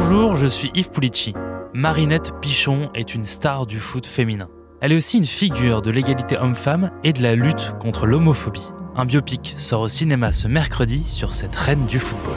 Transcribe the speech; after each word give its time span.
Bonjour, 0.00 0.36
je 0.36 0.46
suis 0.46 0.70
Yves 0.76 0.92
Pulici. 0.92 1.34
Marinette 1.74 2.32
Pichon 2.40 2.88
est 2.94 3.16
une 3.16 3.24
star 3.24 3.66
du 3.66 3.80
foot 3.80 4.06
féminin. 4.06 4.48
Elle 4.80 4.92
est 4.92 4.96
aussi 4.96 5.18
une 5.18 5.24
figure 5.24 5.82
de 5.82 5.90
l'égalité 5.90 6.38
homme-femme 6.38 6.92
et 7.02 7.12
de 7.12 7.20
la 7.20 7.34
lutte 7.34 7.74
contre 7.80 8.06
l'homophobie. 8.06 8.70
Un 8.94 9.06
biopic 9.06 9.56
sort 9.58 9.80
au 9.80 9.88
cinéma 9.88 10.32
ce 10.32 10.46
mercredi 10.46 11.02
sur 11.04 11.34
cette 11.34 11.56
reine 11.56 11.84
du 11.86 11.98
football. 11.98 12.36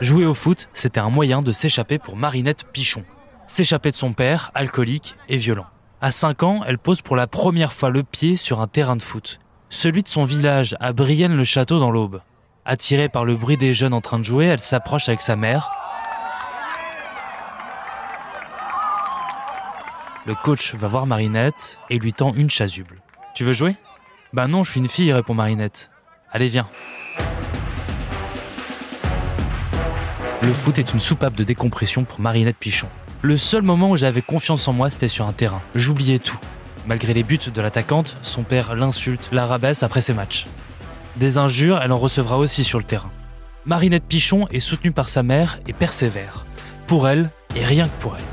Jouer 0.00 0.26
au 0.26 0.34
foot, 0.34 0.68
c'était 0.72 0.98
un 0.98 1.08
moyen 1.08 1.40
de 1.40 1.52
s'échapper 1.52 2.00
pour 2.00 2.16
Marinette 2.16 2.64
Pichon. 2.72 3.04
S'échapper 3.52 3.90
de 3.90 3.96
son 3.96 4.14
père, 4.14 4.50
alcoolique 4.54 5.14
et 5.28 5.36
violent. 5.36 5.66
À 6.00 6.10
5 6.10 6.42
ans, 6.42 6.62
elle 6.66 6.78
pose 6.78 7.02
pour 7.02 7.16
la 7.16 7.26
première 7.26 7.74
fois 7.74 7.90
le 7.90 8.02
pied 8.02 8.36
sur 8.36 8.62
un 8.62 8.66
terrain 8.66 8.96
de 8.96 9.02
foot. 9.02 9.40
Celui 9.68 10.02
de 10.02 10.08
son 10.08 10.24
village, 10.24 10.74
à 10.80 10.94
Brienne-le-Château 10.94 11.78
dans 11.78 11.90
l'Aube. 11.90 12.22
Attirée 12.64 13.10
par 13.10 13.26
le 13.26 13.36
bruit 13.36 13.58
des 13.58 13.74
jeunes 13.74 13.92
en 13.92 14.00
train 14.00 14.18
de 14.18 14.24
jouer, 14.24 14.46
elle 14.46 14.58
s'approche 14.58 15.10
avec 15.10 15.20
sa 15.20 15.36
mère. 15.36 15.70
Le 20.24 20.34
coach 20.34 20.74
va 20.74 20.88
voir 20.88 21.04
Marinette 21.04 21.78
et 21.90 21.98
lui 21.98 22.14
tend 22.14 22.32
une 22.32 22.48
chasuble. 22.48 23.02
Tu 23.34 23.44
veux 23.44 23.52
jouer 23.52 23.76
Bah 24.32 24.46
non, 24.46 24.62
je 24.64 24.70
suis 24.70 24.80
une 24.80 24.88
fille, 24.88 25.12
répond 25.12 25.34
Marinette. 25.34 25.90
Allez, 26.30 26.48
viens. 26.48 26.68
Le 30.40 30.54
foot 30.54 30.78
est 30.78 30.94
une 30.94 31.00
soupape 31.00 31.34
de 31.34 31.44
décompression 31.44 32.04
pour 32.04 32.18
Marinette 32.18 32.56
Pichon. 32.56 32.88
Le 33.24 33.36
seul 33.36 33.62
moment 33.62 33.90
où 33.90 33.96
j'avais 33.96 34.20
confiance 34.20 34.66
en 34.66 34.72
moi, 34.72 34.90
c'était 34.90 35.06
sur 35.06 35.28
un 35.28 35.32
terrain. 35.32 35.62
J'oubliais 35.76 36.18
tout. 36.18 36.40
Malgré 36.88 37.14
les 37.14 37.22
buts 37.22 37.38
de 37.54 37.60
l'attaquante, 37.60 38.16
son 38.22 38.42
père 38.42 38.74
l'insulte, 38.74 39.28
la 39.30 39.46
rabaisse 39.46 39.84
après 39.84 40.00
ses 40.00 40.12
matchs. 40.12 40.48
Des 41.14 41.38
injures, 41.38 41.80
elle 41.80 41.92
en 41.92 41.98
recevra 41.98 42.36
aussi 42.36 42.64
sur 42.64 42.80
le 42.80 42.84
terrain. 42.84 43.10
Marinette 43.64 44.08
Pichon 44.08 44.48
est 44.48 44.58
soutenue 44.58 44.90
par 44.90 45.08
sa 45.08 45.22
mère 45.22 45.60
et 45.68 45.72
persévère. 45.72 46.44
Pour 46.88 47.08
elle, 47.08 47.30
et 47.54 47.64
rien 47.64 47.86
que 47.86 48.02
pour 48.02 48.16
elle. 48.16 48.24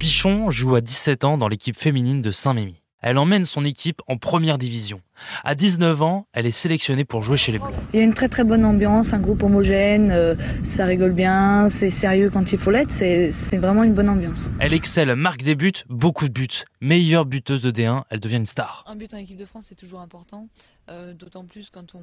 Pichon 0.00 0.50
joue 0.50 0.74
à 0.74 0.80
17 0.80 1.22
ans 1.22 1.38
dans 1.38 1.46
l'équipe 1.46 1.78
féminine 1.78 2.20
de 2.20 2.32
Saint-Mémy. 2.32 2.82
Elle 3.00 3.18
emmène 3.18 3.44
son 3.44 3.64
équipe 3.64 4.02
en 4.08 4.16
première 4.16 4.58
division. 4.58 5.00
À 5.44 5.54
19 5.54 6.02
ans, 6.02 6.26
elle 6.32 6.46
est 6.46 6.50
sélectionnée 6.50 7.04
pour 7.04 7.22
jouer 7.22 7.36
chez 7.36 7.52
les 7.52 7.58
Bleus. 7.58 7.72
Il 7.92 7.98
y 7.98 8.02
a 8.02 8.04
une 8.04 8.14
très 8.14 8.28
très 8.28 8.44
bonne 8.44 8.64
ambiance, 8.64 9.12
un 9.12 9.20
groupe 9.20 9.42
homogène, 9.42 10.10
euh, 10.10 10.34
ça 10.76 10.84
rigole 10.84 11.12
bien, 11.12 11.68
c'est 11.80 11.90
sérieux 11.90 12.30
quand 12.30 12.52
il 12.52 12.58
faut 12.58 12.70
l'être, 12.70 12.92
c'est 12.98 13.58
vraiment 13.58 13.82
une 13.82 13.94
bonne 13.94 14.08
ambiance. 14.08 14.38
Elle 14.60 14.74
excelle, 14.74 15.14
marque 15.16 15.42
des 15.42 15.54
buts, 15.54 15.72
beaucoup 15.88 16.28
de 16.28 16.32
buts. 16.32 16.64
Meilleure 16.80 17.26
buteuse 17.26 17.62
de 17.62 17.70
D1, 17.70 18.02
elle 18.10 18.20
devient 18.20 18.36
une 18.36 18.46
star. 18.46 18.84
Un 18.86 18.96
but 18.96 19.12
en 19.14 19.18
équipe 19.18 19.36
de 19.36 19.44
France, 19.44 19.66
c'est 19.68 19.76
toujours 19.76 20.00
important, 20.00 20.48
euh, 20.90 21.14
d'autant 21.14 21.44
plus 21.44 21.70
quand 21.70 21.94
on, 21.94 22.00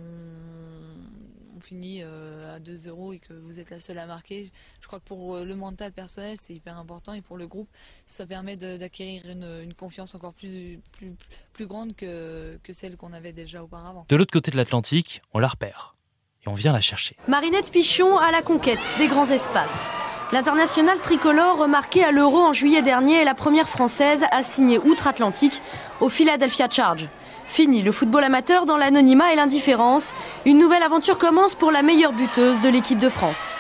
finit 1.62 2.02
euh, 2.02 2.56
à 2.56 2.60
2-0 2.60 3.16
et 3.16 3.20
que 3.20 3.34
vous 3.34 3.60
êtes 3.60 3.70
la 3.70 3.82
seule 3.82 3.98
à 3.98 4.06
marquer. 4.06 4.50
Je 4.80 4.88
crois 4.88 5.00
que 5.00 5.06
pour 5.06 5.38
le 5.40 5.56
mental 5.56 5.92
personnel, 5.92 6.38
c'est 6.46 6.54
hyper 6.54 6.78
important 6.78 7.14
et 7.14 7.22
pour 7.22 7.36
le 7.36 7.48
groupe, 7.48 7.68
ça 8.06 8.26
permet 8.26 8.56
d'acquérir 8.56 9.24
une, 9.30 9.74
confiance 9.74 10.16
encore 10.16 10.34
plus, 10.34 10.80
plus, 10.94 11.14
plus 11.60 11.68
grande 11.68 11.94
que, 11.94 12.58
que 12.64 12.72
celle 12.72 12.96
qu'on 12.96 13.12
avait 13.12 13.34
déjà 13.34 13.62
auparavant. 13.62 14.06
De 14.08 14.16
l'autre 14.16 14.32
côté 14.32 14.50
de 14.50 14.56
l'Atlantique, 14.56 15.22
on 15.34 15.40
la 15.40 15.50
repère 15.50 15.98
et 16.46 16.48
on 16.48 16.54
vient 16.54 16.72
la 16.72 16.80
chercher. 16.80 17.18
Marinette 17.28 17.70
Pichon 17.70 18.18
à 18.18 18.32
la 18.32 18.42
conquête 18.42 18.80
des 18.98 19.10
grands 19.10 19.30
espaces. 19.30 19.92
L'international 20.32 21.02
tricolore, 21.02 21.58
remarqué 21.58 22.02
à 22.02 22.14
l'Euro 22.14 22.38
en 22.38 22.54
juillet 22.54 22.82
dernier, 22.82 23.16
est 23.16 23.26
la 23.26 23.34
première 23.34 23.68
française 23.68 24.24
à 24.32 24.42
signer 24.42 24.80
outre-Atlantique 24.80 25.62
au 26.00 26.08
Philadelphia 26.08 26.70
Charge. 26.70 27.10
Fini 27.46 27.82
le 27.82 27.92
football 27.92 28.24
amateur 28.24 28.66
dans 28.66 28.78
l'anonymat 28.78 29.34
et 29.34 29.36
l'indifférence. 29.36 30.14
Une 30.46 30.60
nouvelle 30.60 30.84
aventure 30.84 31.18
commence 31.18 31.56
pour 31.56 31.74
la 31.74 31.82
meilleure 31.82 32.14
buteuse 32.14 32.62
de 32.62 32.70
l'équipe 32.70 33.00
de 33.00 33.10
France. 33.10 33.56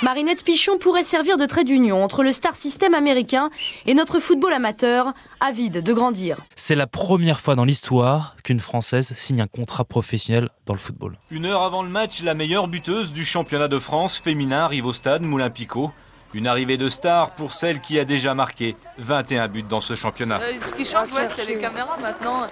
Marinette 0.00 0.44
Pichon 0.44 0.78
pourrait 0.78 1.02
servir 1.02 1.38
de 1.38 1.44
trait 1.44 1.64
d'union 1.64 2.04
entre 2.04 2.22
le 2.22 2.30
star 2.30 2.54
system 2.54 2.94
américain 2.94 3.50
et 3.84 3.94
notre 3.94 4.20
football 4.20 4.52
amateur, 4.52 5.12
avide 5.40 5.82
de 5.82 5.92
grandir. 5.92 6.38
C'est 6.54 6.76
la 6.76 6.86
première 6.86 7.40
fois 7.40 7.56
dans 7.56 7.64
l'histoire 7.64 8.36
qu'une 8.44 8.60
Française 8.60 9.12
signe 9.14 9.40
un 9.40 9.48
contrat 9.48 9.84
professionnel 9.84 10.50
dans 10.66 10.72
le 10.72 10.78
football. 10.78 11.18
Une 11.32 11.46
heure 11.46 11.62
avant 11.62 11.82
le 11.82 11.88
match, 11.88 12.22
la 12.22 12.34
meilleure 12.34 12.68
buteuse 12.68 13.12
du 13.12 13.24
championnat 13.24 13.66
de 13.66 13.78
France 13.80 14.18
féminin 14.18 14.60
arrive 14.60 14.86
au 14.86 14.92
stade 14.92 15.22
Moulin-Picot. 15.22 15.90
Une 16.34 16.46
arrivée 16.46 16.76
de 16.76 16.88
star 16.88 17.30
pour 17.30 17.54
celle 17.54 17.80
qui 17.80 17.98
a 17.98 18.04
déjà 18.04 18.34
marqué 18.34 18.76
21 18.98 19.48
buts 19.48 19.62
dans 19.62 19.80
ce 19.80 19.94
championnat. 19.94 20.38
Euh, 20.42 20.52
ce 20.62 20.74
qui 20.74 20.84
change, 20.84 21.08
c'est 21.28 21.46
les 21.46 21.58
caméras 21.58 21.96
maintenant. 22.02 22.46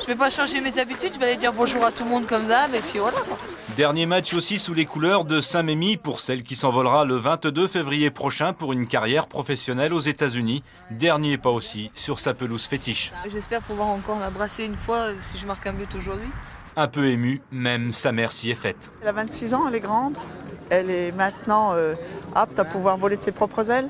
Je 0.00 0.06
vais 0.06 0.14
pas 0.14 0.30
changer 0.30 0.60
mes 0.62 0.78
habitudes, 0.78 1.12
je 1.14 1.18
vais 1.18 1.26
aller 1.26 1.36
dire 1.36 1.52
bonjour 1.52 1.84
à 1.84 1.92
tout 1.92 2.04
le 2.04 2.10
monde 2.10 2.26
comme 2.26 2.46
d'hab 2.46 2.74
et 2.74 2.80
puis 2.80 2.98
voilà. 2.98 3.18
Dernier 3.76 4.06
match 4.06 4.32
aussi 4.32 4.58
sous 4.58 4.72
les 4.72 4.86
couleurs 4.86 5.24
de 5.24 5.38
Saint-Mémy 5.38 5.98
pour 5.98 6.20
celle 6.20 6.42
qui 6.42 6.56
s'envolera 6.56 7.04
le 7.04 7.16
22 7.16 7.68
février 7.68 8.10
prochain 8.10 8.52
pour 8.52 8.72
une 8.72 8.86
carrière 8.86 9.26
professionnelle 9.26 9.92
aux 9.92 10.00
États-Unis. 10.00 10.62
Dernier 10.90 11.36
pas 11.36 11.50
aussi 11.50 11.90
sur 11.94 12.18
sa 12.18 12.32
pelouse 12.32 12.66
fétiche. 12.66 13.12
J'espère 13.28 13.60
pouvoir 13.60 13.88
encore 13.88 14.18
l'embrasser 14.18 14.64
une 14.64 14.76
fois 14.76 15.10
euh, 15.10 15.16
si 15.20 15.36
je 15.36 15.46
marque 15.46 15.66
un 15.66 15.74
but 15.74 15.94
aujourd'hui. 15.94 16.28
Un 16.76 16.88
peu 16.88 17.06
ému, 17.08 17.42
même 17.52 17.90
sa 17.90 18.12
mère 18.12 18.32
s'y 18.32 18.50
est 18.50 18.54
faite. 18.54 18.90
Elle 19.02 19.08
a 19.08 19.12
26 19.12 19.54
ans, 19.54 19.68
elle 19.68 19.74
est 19.74 19.80
grande. 19.80 20.16
Elle 20.70 20.88
est 20.90 21.12
maintenant 21.12 21.72
euh, 21.74 21.94
apte 22.34 22.58
à 22.58 22.64
pouvoir 22.64 22.96
voler 22.96 23.16
de 23.16 23.22
ses 23.22 23.32
propres 23.32 23.70
ailes. 23.70 23.88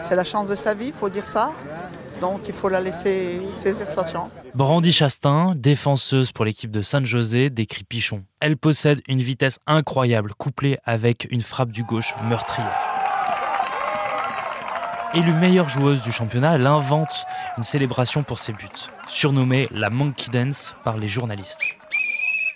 C'est 0.00 0.16
la 0.16 0.24
chance 0.24 0.48
de 0.48 0.56
sa 0.56 0.74
vie, 0.74 0.88
il 0.88 0.92
faut 0.92 1.08
dire 1.08 1.24
ça. 1.24 1.52
Donc 2.20 2.46
il 2.46 2.54
faut 2.54 2.68
la 2.68 2.80
laisser 2.80 3.40
saisir 3.52 3.90
sa 3.90 4.04
chance. 4.04 4.44
Brandy 4.54 4.92
Chastain, 4.92 5.54
défenseuse 5.56 6.30
pour 6.30 6.44
l'équipe 6.44 6.70
de 6.70 6.80
San 6.80 7.04
José, 7.04 7.50
décrit 7.50 7.82
Pichon. 7.82 8.22
Elle 8.38 8.56
possède 8.56 9.00
une 9.08 9.20
vitesse 9.20 9.58
incroyable, 9.66 10.32
couplée 10.34 10.78
avec 10.84 11.26
une 11.30 11.40
frappe 11.40 11.72
du 11.72 11.82
gauche 11.82 12.14
meurtrière. 12.28 12.78
Élue 15.14 15.34
meilleure 15.34 15.68
joueuse 15.68 16.00
du 16.00 16.12
championnat, 16.12 16.54
elle 16.54 16.66
invente 16.66 17.26
une 17.58 17.64
célébration 17.64 18.22
pour 18.22 18.38
ses 18.38 18.52
buts, 18.52 18.68
surnommée 19.08 19.68
la 19.72 19.90
Monkey 19.90 20.30
Dance 20.30 20.74
par 20.84 20.96
les 20.96 21.08
journalistes. 21.08 21.81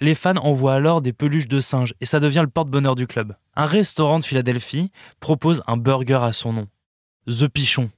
Les 0.01 0.15
fans 0.15 0.37
envoient 0.37 0.75
alors 0.75 1.01
des 1.01 1.13
peluches 1.13 1.49
de 1.49 1.61
singes 1.61 1.95
et 2.01 2.07
ça 2.07 2.21
devient 2.21 2.43
le 2.43 2.51
porte-bonheur 2.51 2.97
du 2.97 3.07
club. 3.07 3.35
Un 3.55 3.67
restaurant 3.67 4.19
de 4.19 4.25
Philadelphie 4.25 4.91
propose 5.21 5.63
un 5.67 5.77
burger 5.77 6.21
à 6.23 6.33
son 6.33 6.53
nom, 6.53 6.69
The 7.27 7.49
Pichon. 7.49 7.91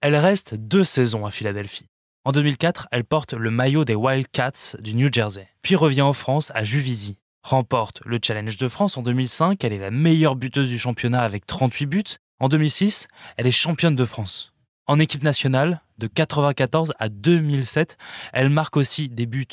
Elle 0.00 0.16
reste 0.16 0.54
deux 0.54 0.84
saisons 0.84 1.24
à 1.24 1.30
Philadelphie. 1.30 1.88
En 2.24 2.32
2004, 2.32 2.88
elle 2.90 3.04
porte 3.04 3.32
le 3.32 3.50
maillot 3.50 3.86
des 3.86 3.94
Wildcats 3.94 4.76
du 4.80 4.94
New 4.94 5.10
Jersey, 5.10 5.48
puis 5.62 5.76
revient 5.76 6.02
en 6.02 6.12
France 6.12 6.52
à 6.54 6.64
Juvisy. 6.64 7.16
Remporte 7.42 8.02
le 8.04 8.18
Challenge 8.22 8.56
de 8.56 8.68
France 8.68 8.98
en 8.98 9.02
2005, 9.02 9.64
elle 9.64 9.72
est 9.72 9.78
la 9.78 9.90
meilleure 9.90 10.36
buteuse 10.36 10.68
du 10.68 10.78
championnat 10.78 11.22
avec 11.22 11.46
38 11.46 11.86
buts. 11.86 12.04
En 12.40 12.48
2006, 12.48 13.08
elle 13.38 13.46
est 13.46 13.50
championne 13.50 13.96
de 13.96 14.04
France. 14.04 14.52
En 14.86 14.98
équipe 14.98 15.22
nationale, 15.22 15.80
de 15.98 16.06
1994 16.06 16.92
à 16.98 17.08
2007, 17.08 17.96
elle 18.32 18.50
marque 18.50 18.76
aussi 18.76 19.08
des 19.08 19.26
buts 19.26 19.46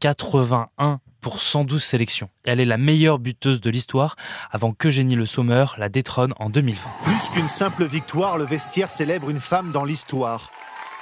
81 0.00 1.00
pour 1.20 1.40
112 1.40 1.82
sélections. 1.82 2.28
Elle 2.44 2.60
est 2.60 2.64
la 2.64 2.76
meilleure 2.76 3.18
buteuse 3.18 3.60
de 3.60 3.70
l'histoire 3.70 4.16
avant 4.50 4.72
qu'Eugénie 4.72 5.16
Le 5.16 5.26
Sommer 5.26 5.64
la 5.78 5.88
détrône 5.88 6.32
en 6.38 6.50
2020. 6.50 6.88
Plus 7.02 7.30
qu'une 7.30 7.48
simple 7.48 7.84
victoire, 7.84 8.38
le 8.38 8.44
vestiaire 8.44 8.90
célèbre 8.90 9.30
une 9.30 9.40
femme 9.40 9.70
dans 9.70 9.84
l'histoire. 9.84 10.50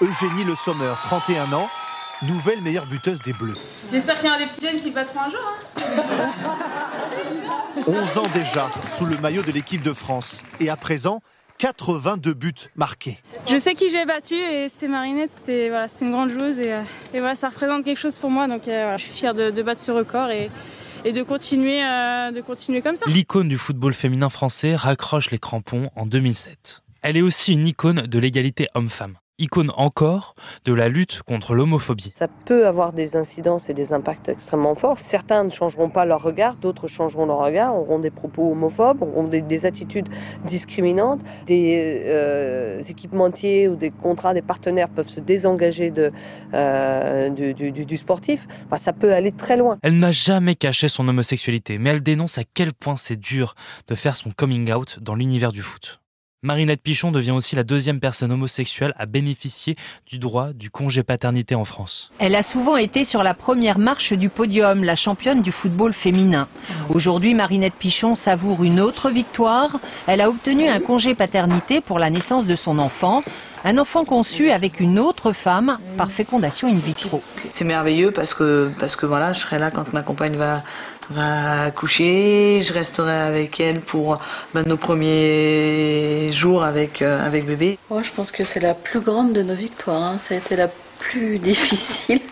Eugénie 0.00 0.44
Le 0.44 0.55
Sommer, 0.55 0.94
31 1.05 1.53
ans, 1.53 1.69
nouvelle 2.22 2.62
meilleure 2.62 2.87
buteuse 2.87 3.21
des 3.22 3.32
Bleus. 3.32 3.56
J'espère 3.93 4.21
qu'il 4.21 4.31
y 4.31 4.32
a 4.32 4.38
des 4.38 4.47
petits 4.47 4.66
jeunes 4.66 4.81
qui 4.81 4.91
battront 4.91 5.21
un 5.21 5.31
jour. 5.31 5.56
Hein 5.76 6.32
11 7.87 8.19
ans 8.19 8.28
déjà, 8.32 8.71
sous 8.97 9.05
le 9.05 9.16
maillot 9.19 9.43
de 9.43 9.53
l'équipe 9.53 9.82
de 9.82 9.93
France. 9.93 10.43
Et 10.61 10.71
à 10.71 10.76
présent, 10.76 11.21
82 11.59 12.34
buts 12.34 12.52
marqués. 12.76 13.19
Je 13.49 13.56
sais 13.58 13.75
qui 13.75 13.88
j'ai 13.88 14.05
battu 14.05 14.34
et 14.34 14.69
c'était 14.69 14.88
Marinette, 14.88 15.31
c'était 15.32 15.69
voilà, 15.69 15.87
une 16.00 16.11
grande 16.11 16.31
joueuse 16.31 16.58
et, 16.58 16.73
euh, 16.73 16.82
et, 17.12 17.20
voilà, 17.20 17.34
ça 17.34 17.49
représente 17.49 17.84
quelque 17.84 18.00
chose 18.00 18.17
pour 18.17 18.31
moi. 18.31 18.49
Donc 18.49 18.69
euh, 18.69 18.82
voilà, 18.82 18.96
je 18.96 19.05
suis 19.05 19.12
fière 19.12 19.34
de, 19.34 19.50
de, 19.50 19.62
battre 19.62 19.81
ce 19.81 19.90
record 19.90 20.31
et, 20.31 20.50
et 21.05 21.12
de, 21.12 21.23
continuer, 21.23 21.84
euh, 21.84 22.32
de 22.32 22.40
continuer 22.40 22.82
comme 22.82 22.96
ça. 22.96 23.06
L'icône 23.06 23.49
du 23.49 23.58
football 23.58 23.94
féminin 23.94 24.28
français 24.28 24.76
raccroche 24.76 25.31
les 25.31 25.38
crampons 25.38 25.90
en 25.96 26.06
2007. 26.06 26.82
Elle 27.02 27.17
est 27.17 27.23
aussi 27.23 27.52
une 27.52 27.67
icône 27.67 28.06
de 28.06 28.19
l'égalité 28.19 28.67
homme-femme 28.75 29.17
icône 29.38 29.70
encore 29.76 30.34
de 30.64 30.72
la 30.72 30.88
lutte 30.88 31.22
contre 31.22 31.54
l'homophobie. 31.54 32.12
Ça 32.16 32.28
peut 32.28 32.66
avoir 32.66 32.92
des 32.92 33.16
incidences 33.16 33.69
et 33.69 33.75
des 33.75 33.92
impacts 33.92 34.28
extrêmement 34.28 34.75
forts. 34.75 34.98
Certains 35.00 35.44
ne 35.44 35.50
changeront 35.50 35.90
pas 35.90 36.04
leur 36.04 36.22
regard, 36.22 36.56
d'autres 36.56 36.88
changeront 36.88 37.26
leur 37.26 37.38
regard, 37.38 37.75
auront 37.75 37.98
des 37.98 38.10
propos 38.10 38.52
homophobes, 38.52 39.02
auront 39.02 39.25
des, 39.25 39.66
attitudes 39.66 40.08
discriminantes. 40.44 41.20
Des 41.46 42.02
euh, 42.06 42.82
équipementiers 42.82 43.69
ou 43.69 43.76
des 43.76 43.90
contrats, 43.90 44.34
des 44.34 44.42
partenaires 44.42 44.88
peuvent 44.88 45.08
se 45.08 45.20
désengager 45.20 45.90
de, 45.90 46.12
euh, 46.52 47.30
du, 47.30 47.54
du, 47.54 47.96
sportif. 47.96 48.46
Enfin, 48.66 48.76
ça 48.76 48.92
peut 48.92 49.12
aller 49.12 49.32
très 49.32 49.56
loin. 49.56 49.78
Elle 49.82 49.98
n'a 49.98 50.12
jamais 50.12 50.54
caché 50.54 50.88
son 50.88 51.08
homosexualité, 51.08 51.78
mais 51.78 51.90
elle 51.90 52.02
dénonce 52.02 52.38
à 52.38 52.42
quel 52.44 52.72
point 52.72 52.96
c'est 52.96 53.19
dur 53.19 53.54
de 53.88 53.94
faire 53.94 54.16
son 54.16 54.30
coming 54.30 54.72
out 54.72 54.98
dans 55.00 55.14
l'univers 55.14 55.52
du 55.52 55.62
foot. 55.62 56.00
Marinette 56.44 56.82
Pichon 56.82 57.11
devient 57.11 57.31
aussi 57.31 57.56
la 57.56 57.62
deuxième 57.62 58.00
personne 58.00 58.31
homosexuelle 58.31 58.93
à 58.99 59.06
bénéficier 59.06 59.76
du 60.06 60.19
droit 60.19 60.52
du 60.52 60.70
congé 60.70 61.02
paternité 61.02 61.55
en 61.55 61.64
France. 61.64 62.11
Elle 62.19 62.37
a 62.37 62.43
souvent 62.43 62.76
été 62.76 63.06
sur 63.06 63.23
la 63.23 63.32
première 63.32 63.79
marche 63.79 64.12
du 64.12 64.29
podium, 64.29 64.85
la 64.85 64.94
championne 64.94 65.41
du 65.41 65.52
football 65.52 65.94
féminin. 65.94 66.46
Aujourd'hui, 66.91 67.32
Marinette 67.32 67.76
Pichon 67.79 68.14
savoure 68.14 68.62
une 68.62 68.79
autre 68.79 69.11
victoire. 69.11 69.81
Elle 70.06 70.20
a 70.20 70.29
obtenu 70.29 70.69
un 70.69 70.81
congé 70.81 71.14
paternité 71.14 71.81
pour 71.81 71.99
la 71.99 72.11
naissance 72.11 72.44
de 72.44 72.56
son 72.56 72.79
enfant. 72.79 73.23
Un 73.66 73.78
enfant 73.78 74.05
conçu 74.05 74.50
avec 74.50 74.78
une 74.78 74.99
autre 74.99 75.32
femme 75.32 75.78
par 75.96 76.11
fécondation 76.11 76.69
in 76.69 76.81
vitro. 76.81 77.22
C'est 77.50 77.64
merveilleux 77.64 78.11
parce 78.11 78.34
que, 78.34 78.70
parce 78.78 78.94
que 78.94 79.06
voilà, 79.06 79.32
je 79.32 79.40
serai 79.40 79.58
là 79.58 79.70
quand 79.70 79.90
ma 79.94 80.02
compagne 80.02 80.37
va, 80.37 80.62
va 81.08 81.70
coucher, 81.70 82.61
je 82.61 82.75
resterai 82.75 83.14
avec 83.14 83.58
elle 83.61 83.81
pour 83.81 84.19
ben, 84.52 84.64
nos 84.66 84.76
premiers 84.76 86.31
jours 86.32 86.62
avec, 86.62 87.00
euh, 87.00 87.25
avec 87.25 87.46
bébé. 87.46 87.78
Moi, 87.88 88.02
je 88.02 88.12
pense 88.12 88.31
que 88.31 88.44
c'est 88.44 88.61
la 88.61 88.75
plus 88.75 89.00
grande 89.00 89.32
de 89.32 89.43
nos 89.43 89.55
victoires. 89.55 90.02
Hein. 90.02 90.19
Ça 90.28 90.34
a 90.34 90.38
été 90.38 90.56
la 90.56 90.69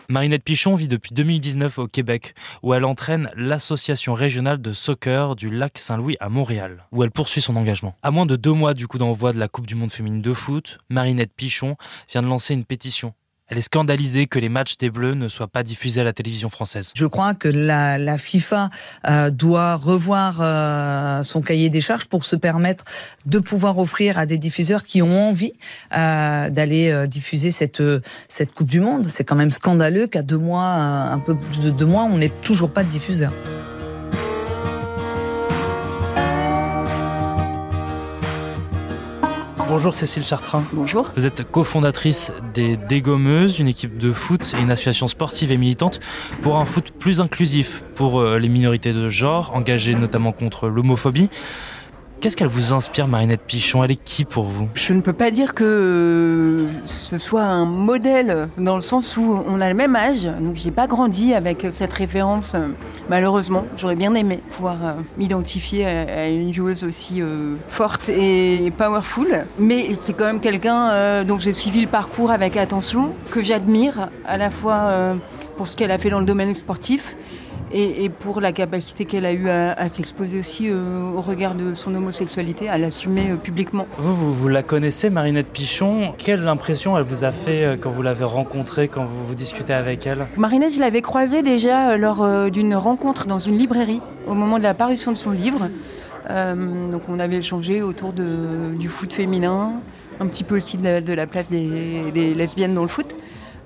Marinette 0.09 0.45
Pichon 0.45 0.75
vit 0.75 0.89
depuis 0.89 1.15
2019 1.15 1.79
au 1.79 1.87
Québec, 1.87 2.35
où 2.63 2.75
elle 2.75 2.85
entraîne 2.85 3.31
l'association 3.37 4.15
régionale 4.15 4.61
de 4.61 4.73
soccer 4.73 5.37
du 5.37 5.51
lac 5.51 5.79
Saint-Louis 5.79 6.17
à 6.21 6.29
Montréal, 6.29 6.85
où 6.93 7.03
elle 7.05 7.11
poursuit 7.11 7.43
son 7.43 7.57
engagement. 7.57 7.95
À 8.03 8.11
moins 8.11 8.27
de 8.27 8.37
deux 8.37 8.53
mois 8.53 8.75
du 8.75 8.87
coup 8.87 8.99
d'envoi 8.99 9.33
de 9.33 9.39
la 9.39 9.49
Coupe 9.49 9.67
du 9.67 9.75
Monde 9.75 9.93
féminine 9.93 10.23
de 10.23 10.33
foot, 10.33 10.79
Marinette 10.89 11.33
Pichon 11.35 11.77
vient 12.11 12.23
de 12.23 12.29
lancer 12.29 12.55
une 12.55 12.65
pétition 12.65 13.15
elle 13.49 13.59
est 13.59 13.63
scandalisée 13.63 14.27
que 14.27 14.39
les 14.39 14.49
matchs 14.49 14.77
des 14.77 14.91
Bleus 14.91 15.15
ne 15.15 15.29
soient 15.29 15.49
pas 15.49 15.63
diffusés 15.63 16.01
à 16.01 16.05
la 16.05 16.13
télévision 16.13 16.49
française. 16.49 16.93
Je 16.95 17.07
crois 17.07 17.35
que 17.35 17.49
la, 17.49 18.17
FIFA 18.17 18.71
euh, 19.09 19.31
doit 19.31 19.75
revoir 19.75 20.39
euh, 20.41 21.23
son 21.23 21.43
cahier 21.43 21.69
des 21.69 21.81
charges 21.81 22.07
pour 22.07 22.25
se 22.25 22.37
permettre 22.37 22.85
de 23.27 23.39
pouvoir 23.39 23.79
offrir 23.79 24.19
à 24.19 24.27
des 24.27 24.39
diffuseurs 24.39 24.83
qui 24.83 25.03
ont 25.03 25.29
envie 25.29 25.53
euh, 25.95 26.51
d'aller 26.51 27.07
diffuser 27.07 27.51
cette, 27.51 27.83
cette 28.29 28.53
Coupe 28.53 28.71
du 28.71 28.81
Monde. 28.81 29.09
C'est 29.09 29.25
quand 29.25 29.37
même 29.37 29.51
scandaleux 29.51 30.07
qu'à 30.07 30.23
deux 30.23 30.39
mois, 30.39 30.67
un 30.67 31.19
peu 31.19 31.37
plus 31.37 31.61
de 31.61 31.71
deux 31.71 31.87
mois, 31.87 32.05
on 32.05 32.19
n'ait 32.19 32.33
toujours 32.43 32.71
pas 32.71 32.85
de 32.85 32.89
diffuseur. 32.89 33.33
Bonjour 39.73 39.95
Cécile 39.95 40.23
Chartrain. 40.23 40.63
Bonjour. 40.75 41.11
Vous 41.17 41.27
êtes 41.27 41.51
cofondatrice 41.51 42.31
des 42.53 42.77
Dégommeuses, 42.77 43.59
une 43.59 43.69
équipe 43.69 43.97
de 43.97 44.13
foot 44.13 44.53
et 44.55 44.61
une 44.61 44.71
association 44.71 45.09
sportive 45.09 45.51
et 45.51 45.57
militante 45.57 45.99
pour 46.43 46.59
un 46.59 46.67
foot 46.67 46.93
plus 46.99 47.23
inclusif 47.23 47.83
pour 47.95 48.21
euh, 48.21 48.39
les 48.39 48.51
minorités 48.51 48.93
de 48.93 49.09
genre, 49.09 49.51
engagée 49.55 49.95
notamment 49.95 50.33
contre 50.33 50.69
l'homophobie. 50.69 51.31
Qu'est-ce 52.23 52.37
qu'elle 52.37 52.47
vous 52.47 52.73
inspire, 52.73 53.09
Marinette 53.09 53.41
Pichon? 53.41 53.83
Elle 53.83 53.91
est 53.91 54.05
qui 54.05 54.25
pour 54.25 54.45
vous? 54.45 54.69
Je 54.75 54.93
ne 54.93 55.01
peux 55.01 55.13
pas 55.13 55.33
dire 55.33 55.55
que 55.55 55.65
euh, 55.65 56.69
ce 56.85 57.19
soit 57.19 57.43
un 57.43 57.65
modèle 57.65 58.49
dans 58.59 58.77
le 58.77 58.81
sens 58.81 59.17
où 59.17 59.43
on 59.45 59.61
a 59.61 59.69
le 59.69 59.75
même 59.75 59.97
âge, 59.97 60.23
donc 60.41 60.55
j'ai 60.55 60.71
pas 60.71 60.87
grandi 60.87 61.35
avec 61.35 61.67
cette 61.73 61.93
référence. 61.93 62.55
Euh, 62.55 62.69
malheureusement, 63.11 63.65
j'aurais 63.77 63.97
bien 63.97 64.15
aimé 64.15 64.39
pouvoir 64.51 64.77
euh, 64.85 64.93
m'identifier 65.19 65.85
à, 65.85 66.29
une 66.29 66.55
joueuse 66.55 66.85
aussi 66.85 67.21
forte 67.67 68.09
et 68.09 68.73
powerful. 68.79 69.45
Mais 69.59 69.89
c'est 70.01 70.13
quand 70.13 70.27
même 70.27 70.41
quelqu'un 70.41 71.25
dont 71.25 71.41
j'ai 71.41 71.53
suivi 71.53 71.81
le 71.81 71.89
parcours 71.89 72.31
avec 72.31 72.57
attention, 72.57 73.15
que 73.33 73.43
j'admire 73.43 74.11
à 74.25 74.37
la 74.39 74.51
fois 74.51 75.17
pour 75.57 75.67
ce 75.67 75.77
qu'elle 75.77 75.91
a 75.91 75.99
fait 75.99 76.11
dans 76.11 76.21
le 76.21 76.25
domaine 76.25 76.55
sportif 76.55 77.17
et, 77.73 78.09
pour 78.09 78.41
la 78.41 78.53
capacité 78.53 79.05
qu'elle 79.05 79.25
a 79.25 79.33
eue 79.33 79.49
à, 79.49 79.89
s'exposer 79.89 80.39
aussi 80.39 80.69
euh, 80.69 81.11
au 81.11 81.21
regard 81.21 81.55
de 81.55 81.75
son 81.75 81.95
homosexualité, 81.95 82.69
à 82.69 82.79
l'assumer 82.79 83.31
euh, 83.31 83.37
publiquement. 83.37 83.87
Vous, 83.99 84.33
vous, 84.33 84.49
la 84.49 84.63
connaissez, 84.63 85.11
Marinette 85.11 85.49
Pichon. 85.49 86.13
Quelle 86.19 86.47
impression 86.49 86.97
elle 86.97 87.05
vous 87.05 87.25
a 87.25 87.33
fait 87.33 87.65
euh, 87.65 87.77
quand 87.81 87.91
vous 87.91 88.03
l'avez 88.03 88.25
rencontrée, 88.25 88.89
quand 88.89 89.05
vous, 89.05 89.27
vous 89.27 89.35
discutez 89.35 89.73
avec 89.73 90.07
elle? 90.07 90.27
Marinette, 90.37 90.75
je 90.75 90.81
l'avais 90.81 91.03
croisée 91.03 91.43
déjà 91.43 91.97
lors 91.97 92.51
d'une 92.51 92.75
rencontre 92.75 93.27
dans 93.27 93.39
une 93.39 93.57
librairie 93.57 94.01
au 94.27 94.35
moment 94.35 94.59
de 94.59 94.63
la 94.63 94.75
parution 94.75 95.13
de 95.13 95.17
son 95.17 95.31
livre. 95.31 95.69
donc 96.29 97.03
on 97.09 97.19
avait 97.19 97.37
échangé 97.37 97.83
autour 97.83 98.13
de, 98.13 98.75
du 98.79 98.89
foot 98.89 99.13
féminin, 99.13 99.75
un 100.21 100.27
petit 100.27 100.45
peu 100.45 100.57
aussi 100.57 100.79
de 100.79 101.13
la, 101.13 101.27
place 101.27 101.51
des 101.51 102.35
lesbiennes 102.35 102.75
dans 102.75 102.83
le 102.83 102.89
foot. 102.89 103.15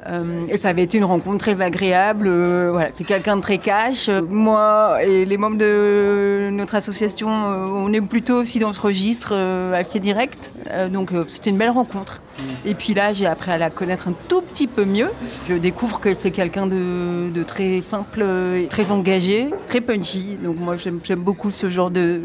Euh, 0.08 0.46
et 0.48 0.58
ça 0.58 0.68
avait 0.68 0.82
été 0.82 0.98
une 0.98 1.04
rencontre 1.04 1.38
très 1.38 1.60
agréable. 1.60 2.26
Euh, 2.28 2.70
voilà, 2.72 2.90
c'est 2.94 3.04
quelqu'un 3.04 3.36
de 3.36 3.40
très 3.40 3.58
cash. 3.58 4.08
moi 4.28 4.98
et 5.02 5.24
les 5.24 5.36
membres 5.36 5.58
de 5.58 6.48
notre 6.52 6.74
association, 6.74 7.28
euh, 7.28 7.66
on 7.66 7.92
est 7.92 8.00
plutôt 8.00 8.34
aussi 8.34 8.58
dans 8.58 8.72
ce 8.72 8.80
registre 8.80 9.34
assez 9.74 10.00
direct. 10.00 10.52
donc 10.90 11.10
c'était 11.26 11.50
une 11.50 11.58
belle 11.58 11.70
rencontre. 11.70 12.20
Et 12.66 12.74
puis 12.74 12.92
là, 12.92 13.12
j'ai 13.12 13.26
appris 13.26 13.50
à 13.50 13.58
la 13.58 13.70
connaître 13.70 14.08
un 14.08 14.14
tout 14.28 14.42
petit 14.42 14.66
peu 14.66 14.84
mieux. 14.84 15.08
Je 15.48 15.54
découvre 15.54 16.00
que 16.00 16.14
c'est 16.14 16.30
quelqu'un 16.30 16.66
de, 16.66 17.42
très 17.42 17.80
simple, 17.82 18.24
très 18.68 18.90
engagé, 18.92 19.50
très 19.68 19.80
punchy. 19.80 20.36
Donc 20.42 20.56
moi, 20.58 20.76
j'aime 20.76 21.00
beaucoup 21.18 21.50
ce 21.50 21.70
genre 21.70 21.90
de, 21.90 22.20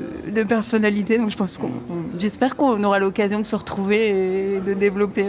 personnalité. 0.48 1.18
Donc 1.18 1.30
je 1.30 1.38
pense 1.38 1.58
qu'on, 1.58 1.72
j'espère 2.20 2.56
qu'on 2.56 2.84
aura 2.84 3.00
l'occasion 3.00 3.40
de 3.40 3.46
se 3.46 3.56
retrouver 3.56 4.56
et 4.56 4.60
de 4.60 4.74
développer 4.74 5.26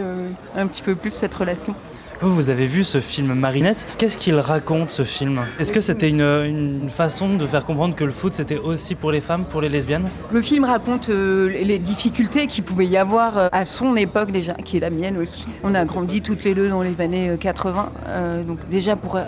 un 0.55 0.67
petit 0.67 0.81
peu 0.81 0.95
plus 0.95 1.11
cette 1.11 1.33
relation. 1.33 1.75
Vous, 2.25 2.49
avez 2.49 2.67
vu 2.67 2.85
ce 2.85 3.01
film 3.01 3.33
Marinette. 3.33 3.85
Qu'est-ce 3.97 4.17
qu'il 4.17 4.35
raconte 4.35 4.89
ce 4.89 5.03
film? 5.03 5.41
Est-ce 5.59 5.73
que 5.73 5.81
c'était 5.81 6.09
une, 6.09 6.87
façon 6.87 7.35
de 7.35 7.45
faire 7.45 7.65
comprendre 7.65 7.95
que 7.95 8.05
le 8.05 8.11
foot 8.11 8.33
c'était 8.33 8.57
aussi 8.57 8.95
pour 8.95 9.11
les 9.11 9.19
femmes, 9.19 9.43
pour 9.43 9.59
les 9.59 9.67
lesbiennes? 9.67 10.07
Le 10.31 10.41
film 10.41 10.63
raconte 10.63 11.09
euh, 11.09 11.49
les 11.49 11.79
difficultés 11.79 12.47
qu'il 12.47 12.63
pouvait 12.63 12.85
y 12.85 12.95
avoir 12.95 13.37
euh, 13.37 13.47
à 13.51 13.65
son 13.65 13.97
époque 13.97 14.31
déjà, 14.31 14.53
qui 14.53 14.77
est 14.77 14.79
la 14.79 14.89
mienne 14.89 15.17
aussi. 15.17 15.47
On 15.63 15.75
a 15.75 15.83
grandi 15.83 16.21
toutes 16.21 16.45
les 16.45 16.53
deux 16.53 16.69
dans 16.69 16.81
les 16.81 16.99
années 17.01 17.35
80. 17.37 17.91
Euh, 18.07 18.43
donc 18.43 18.59
déjà 18.69 18.95
pour 18.95 19.19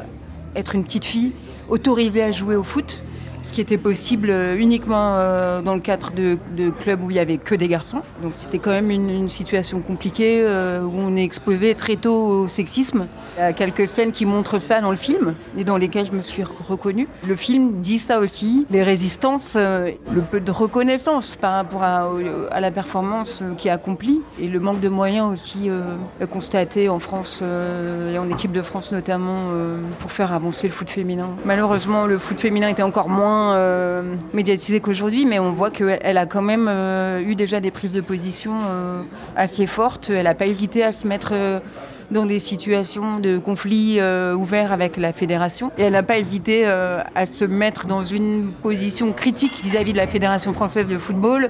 être 0.56 0.76
une 0.76 0.86
petite 0.86 1.06
fille 1.06 1.34
autorisée 1.68 2.24
à 2.24 2.32
jouer 2.32 2.56
au 2.56 2.64
foot, 2.64 3.04
ce 3.46 3.54
qui 3.54 3.62
était 3.62 3.78
possible 3.78 4.30
euh, 4.32 4.58
uniquement 4.58 5.18
euh, 5.18 5.62
dans 5.62 5.76
le 5.76 5.80
cadre 5.80 6.12
de, 6.12 6.38
clubs 6.72 7.04
où 7.04 7.12
il 7.12 7.14
n'y 7.14 7.20
avait 7.20 7.38
que 7.38 7.54
des 7.54 7.68
garçons. 7.68 8.02
Donc 8.22 8.34
c'était 8.38 8.58
quand 8.58 8.72
même 8.72 8.90
une, 8.90 9.30
situation 9.30 9.82
compliquée 9.82 10.42
euh, 10.42 10.82
où 10.82 10.94
on 10.96 11.16
est 11.16 11.24
exposé 11.24 11.76
très 11.76 11.96
tôt 11.96 12.26
au 12.26 12.48
sexisme. 12.48 13.08
Il 13.38 13.42
y 13.42 13.44
a 13.44 13.54
quelques 13.54 13.88
scènes 13.88 14.12
qui 14.12 14.26
montrent 14.26 14.60
ça 14.60 14.82
dans 14.82 14.92
le 14.92 14.98
film 14.98 15.36
et 15.58 15.64
dans 15.64 15.78
lesquelles 15.78 16.06
je 16.06 16.12
me 16.12 16.22
suis 16.22 16.44
reconnue. 16.44 17.08
Le 17.28 17.36
film 17.36 17.82
dit 17.82 18.00
ça 18.00 18.20
aussi, 18.20 18.66
les 18.72 18.84
résistances, 18.84 19.56
le 19.56 20.22
peu 20.30 20.40
de 20.40 20.52
reconnaissance 20.52 21.36
par 21.36 21.54
rapport 21.54 21.84
à, 21.84 22.60
la 22.60 22.72
performance 22.72 23.44
qui 23.58 23.68
est 23.68 23.72
accomplie 23.72 24.22
et 24.40 24.48
le 24.48 24.60
manque 24.60 24.80
de 24.80 24.90
moyens 24.90 25.32
aussi 25.32 25.70
constaté 26.32 26.90
en 26.90 27.00
France 27.00 27.44
et 27.44 28.18
en 28.18 28.30
équipe 28.30 28.52
de 28.52 28.62
France 28.62 28.94
notamment 28.94 29.52
pour 30.00 30.12
faire 30.12 30.32
avancer 30.32 30.68
le 30.68 30.74
foot 30.74 30.90
féminin. 30.90 31.30
Malheureusement, 31.46 32.06
le 32.06 32.18
foot 32.18 32.40
féminin 32.40 32.70
était 32.70 32.84
encore 32.84 33.10
moins 33.10 33.35
euh, 33.54 34.16
médiatisée 34.34 34.80
qu'aujourd'hui, 34.80 35.26
mais 35.26 35.40
on 35.40 35.52
voit 35.52 35.70
qu'elle 35.70 36.18
a 36.18 36.26
quand 36.26 36.42
même 36.42 36.68
euh, 36.70 37.22
eu 37.22 37.36
déjà 37.36 37.60
des 37.60 37.72
prises 37.72 37.94
de 37.94 38.02
position 38.02 38.58
euh, 38.62 39.02
assez 39.36 39.68
fortes. 39.68 40.10
Elle 40.10 40.24
n'a 40.24 40.36
pas 40.36 40.48
hésité 40.48 40.84
à 40.84 40.92
se 40.92 41.08
mettre 41.08 41.34
dans 42.12 42.26
des 42.26 42.40
situations 42.40 43.20
de 43.20 43.38
conflit 43.38 44.00
ouverts 44.36 44.72
avec 44.72 44.98
la 44.98 45.12
fédération. 45.12 45.72
Elle 45.78 45.94
n'a 45.94 46.04
pas 46.04 46.18
hésité 46.18 46.66
à 46.66 47.26
se 47.26 47.46
mettre 47.46 47.88
dans 47.88 48.04
une 48.04 48.52
position 48.62 49.12
critique 49.12 49.64
vis-à-vis 49.64 49.94
de 49.94 49.98
la 49.98 50.08
Fédération 50.08 50.54
française 50.54 50.88
de 50.88 50.98
football 50.98 51.50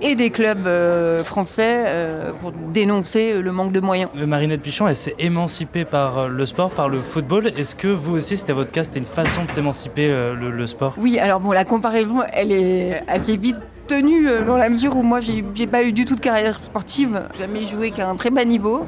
et 0.00 0.14
des 0.14 0.30
clubs 0.30 0.66
euh, 0.66 1.24
français 1.24 1.84
euh, 1.86 2.32
pour 2.32 2.52
dénoncer 2.52 3.34
le 3.40 3.52
manque 3.52 3.72
de 3.72 3.80
moyens. 3.80 4.10
Euh, 4.16 4.26
Marinette 4.26 4.62
Pichon, 4.62 4.88
elle 4.88 4.96
s'est 4.96 5.14
émancipée 5.18 5.84
par 5.84 6.28
le 6.28 6.46
sport, 6.46 6.70
par 6.70 6.88
le 6.88 7.00
football. 7.00 7.48
Est-ce 7.48 7.74
que 7.74 7.88
vous 7.88 8.16
aussi, 8.16 8.36
c'était 8.36 8.52
votre 8.52 8.70
cas, 8.70 8.84
c'était 8.84 8.98
une 8.98 9.04
façon 9.04 9.42
de 9.44 9.48
s'émanciper 9.48 10.08
le, 10.08 10.66
sport? 10.66 10.94
Oui, 10.98 11.18
alors 11.18 11.40
bon, 11.40 11.52
la 11.52 11.64
comparaison, 11.64 12.20
elle 12.32 12.52
est 12.52 13.02
assez 13.08 13.36
vite 13.36 13.56
tenue 13.86 14.28
dans 14.46 14.56
la 14.56 14.68
mesure 14.68 14.96
où 14.96 15.02
moi, 15.02 15.20
j'ai 15.20 15.66
pas 15.66 15.82
eu 15.82 15.92
du 15.92 16.04
tout 16.04 16.14
de 16.14 16.20
carrière 16.20 16.62
sportive, 16.62 17.22
jamais 17.38 17.66
joué 17.66 17.90
qu'à 17.90 18.08
un 18.08 18.16
très 18.16 18.30
bas 18.30 18.44
niveau. 18.44 18.86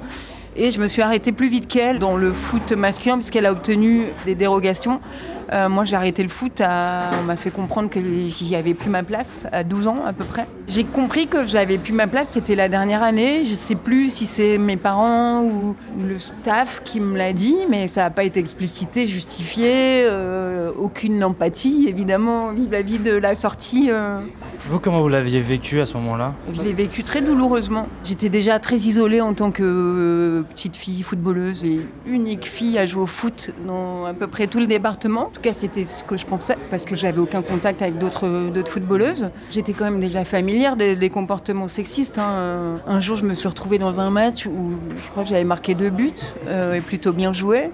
Et 0.55 0.71
je 0.71 0.79
me 0.81 0.87
suis 0.87 1.01
arrêtée 1.01 1.33
plus 1.33 1.49
vite 1.49 1.67
qu'elle 1.67 1.99
dans 1.99 2.17
le 2.17 2.33
foot 2.33 2.73
masculin 2.73 3.15
puisqu'elle 3.15 3.47
a 3.47 3.53
obtenu 3.53 4.09
des 4.27 4.35
dérogations. 4.35 5.01
Euh, 5.53 5.69
moi, 5.69 5.85
j'ai 5.85 5.97
arrêté 5.97 6.23
le 6.23 6.29
foot. 6.29 6.61
On 6.61 7.23
m'a 7.25 7.37
fait 7.37 7.51
comprendre 7.51 7.91
que 7.91 8.01
j'y 8.01 8.55
avais 8.57 8.75
plus 8.75 8.91
ma 8.91 9.03
place 9.03 9.47
à 9.53 9.65
12 9.65 9.89
ans 9.89 10.05
à 10.07 10.13
peu 10.13 10.25
près. 10.25 10.47
J'ai 10.69 10.85
compris 10.85 11.27
que 11.27 11.47
j'avais 11.47 11.79
plus 11.79 11.93
ma 11.93 12.07
place. 12.07 12.31
C'était 12.31 12.55
la 12.55 12.69
dernière 12.69 13.03
année. 13.03 13.45
Je 13.45 13.55
sais 13.55 13.75
plus 13.75 14.13
si 14.13 14.27
c'est 14.27 14.59
mes 14.59 14.77
parents 14.77 15.43
ou 15.43 15.77
le 16.01 16.19
staff 16.19 16.83
qui 16.85 17.01
me 17.01 17.17
l'a 17.17 17.33
dit, 17.33 17.57
mais 17.69 17.89
ça 17.89 18.03
n'a 18.03 18.11
pas 18.11 18.25
été 18.25 18.41
explicité, 18.41 19.07
justifié. 19.07 20.05
Euh, 20.05 20.71
aucune 20.79 21.23
empathie, 21.25 21.87
évidemment, 21.89 22.53
vis-à-vis 22.53 22.99
de 22.99 23.17
la 23.17 23.35
sortie. 23.35 23.89
Euh. 23.91 24.21
Vous, 24.73 24.81
comment 24.81 25.03
vous 25.03 25.11
l'aviez 25.11 25.41
vécu 25.41 25.83
à 25.83 25.85
ce 25.85 25.93
moment-là 25.99 26.33
Je 26.51 26.63
l'ai 26.63 26.73
vécu 26.73 27.03
très 27.03 27.21
douloureusement. 27.21 27.89
J'étais 28.05 28.31
déjà 28.31 28.59
très 28.59 28.77
isolée 28.77 29.21
en 29.21 29.35
tant 29.35 29.51
que 29.51 29.63
euh, 29.63 30.43
petite 30.45 30.77
fille 30.77 31.03
footballeuse 31.03 31.63
et 31.67 31.87
unique 32.07 32.47
fille 32.47 32.79
à 32.79 32.87
jouer 32.87 33.03
au 33.03 33.07
foot 33.07 33.53
dans 33.67 34.07
à 34.07 34.15
peu 34.15 34.29
près 34.29 34.47
tout 34.47 34.61
le 34.61 34.67
département. 34.67 35.27
En 35.27 35.31
tout 35.31 35.43
cas, 35.43 35.53
c'était 35.53 35.85
ce 35.85 36.03
que 36.03 36.17
je 36.17 36.25
pensais 36.25 36.57
parce 36.71 36.87
que 36.87 36.97
j'avais 36.97 37.19
aucun 37.19 37.43
contact 37.43 37.83
avec 37.83 37.99
d'autres 37.99 38.27
footballeuses. 38.67 39.29
J'étais 39.51 39.75
quand 39.75 39.85
même 39.85 40.01
déjà 40.01 40.25
familière 40.25 40.77
des, 40.77 41.11
comportements 41.11 41.69
sexistes. 41.69 42.19
Hein. 42.19 42.81
Un 42.87 43.01
jour, 43.01 43.19
je 43.19 43.27
me 43.27 43.35
suis 43.35 43.49
retrouvée 43.49 43.77
dans 43.77 44.01
un 44.01 44.09
match 44.09 44.47
où 44.47 44.71
je 44.97 45.11
crois 45.11 45.25
que 45.25 45.29
j'avais 45.29 45.45
marqué 45.45 45.75
deux 45.75 45.91
buts 45.91 46.15
euh, 46.47 46.73
et 46.73 46.81
plutôt 46.81 47.13
bien 47.13 47.35
joué. 47.35 47.69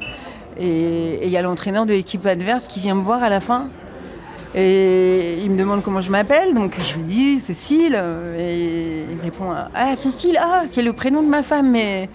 Et 0.59 1.25
il 1.25 1.31
y 1.31 1.37
a 1.37 1.43
l'entraîneur 1.43 1.87
de 1.87 1.93
l'équipe 1.93 2.27
adverse 2.27 2.67
qui 2.67 2.81
vient 2.81 2.97
me 2.97 3.03
voir 3.03 3.23
à 3.23 3.29
la 3.29 3.39
fin 3.39 3.69
et 4.55 5.39
il 5.43 5.51
me 5.51 5.59
demande 5.59 5.83
comment 5.83 6.01
je 6.01 6.11
m'appelle, 6.11 6.55
donc 6.55 6.75
je 6.79 6.97
lui 6.97 7.05
dis 7.05 7.41
Cécile. 7.41 8.03
Et 8.39 9.05
il 9.11 9.17
me 9.17 9.23
répond 9.23 9.53
Ah, 9.75 9.97
Cécile, 9.97 10.39
ah, 10.41 10.63
c'est 10.71 10.83
le 10.83 10.93
prénom 10.93 11.23
de 11.23 11.29
ma 11.29 11.43
femme, 11.43 11.71
mais, 11.71 12.09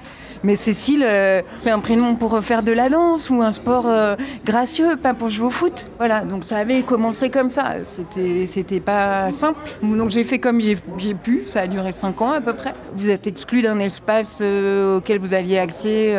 mais 0.43 0.55
Cécile, 0.55 1.05
euh, 1.07 1.41
c'est 1.59 1.69
un 1.69 1.79
prénom 1.79 2.15
pour 2.15 2.43
faire 2.43 2.63
de 2.63 2.71
la 2.71 2.89
danse 2.89 3.29
ou 3.29 3.41
un 3.41 3.51
sport 3.51 3.85
euh, 3.87 4.15
gracieux, 4.45 4.95
pas 4.95 5.13
pour 5.13 5.29
jouer 5.29 5.47
au 5.47 5.51
foot. 5.51 5.85
Voilà, 5.99 6.21
donc 6.21 6.43
ça 6.43 6.57
avait 6.57 6.81
commencé 6.81 7.29
comme 7.29 7.51
ça. 7.51 7.75
C'était, 7.83 8.79
pas 8.79 9.31
simple. 9.31 9.59
Donc 9.83 10.09
j'ai 10.09 10.23
fait 10.23 10.39
comme 10.39 10.59
j'ai, 10.59 11.13
pu, 11.13 11.43
ça 11.45 11.61
a 11.61 11.67
duré 11.67 11.93
5 11.93 12.19
ans 12.21 12.31
à 12.31 12.41
peu 12.41 12.53
près. 12.53 12.73
Vous 12.95 13.09
êtes 13.09 13.27
exclu 13.27 13.61
d'un 13.61 13.79
espace 13.79 14.39
euh, 14.41 14.97
auquel 14.97 15.19
vous 15.19 15.35
aviez 15.35 15.59
accès 15.59 16.15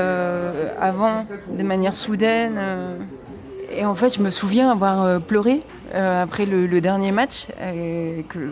avant, 0.80 1.26
de 1.50 1.62
manière 1.64 1.96
soudaine. 1.96 2.60
Et 3.76 3.84
en 3.84 3.94
fait, 3.94 4.14
je 4.14 4.22
me 4.22 4.30
souviens 4.30 4.70
avoir 4.70 5.20
pleuré 5.20 5.62
euh, 5.94 6.22
après 6.22 6.46
le, 6.46 6.80
dernier 6.80 7.12
match. 7.12 7.46
que, 8.28 8.50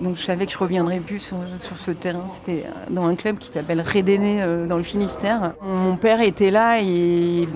donc 0.00 0.16
je 0.16 0.22
savais 0.22 0.46
que 0.46 0.52
je 0.52 0.58
reviendrais 0.58 1.00
plus 1.00 1.18
sur, 1.18 1.36
ce 1.76 1.90
terrain. 1.90 2.24
C'était 2.30 2.64
dans 2.90 3.06
un 3.06 3.16
club 3.16 3.38
qui 3.38 3.50
s'appelle 3.50 3.80
Rédéné 3.80 4.42
euh, 4.42 4.66
dans 4.66 4.76
le 4.76 4.82
Finistère. 4.82 5.54
Mon 5.62 5.96
père 5.96 6.20
était 6.20 6.50
là 6.50 6.80
et 6.80 7.48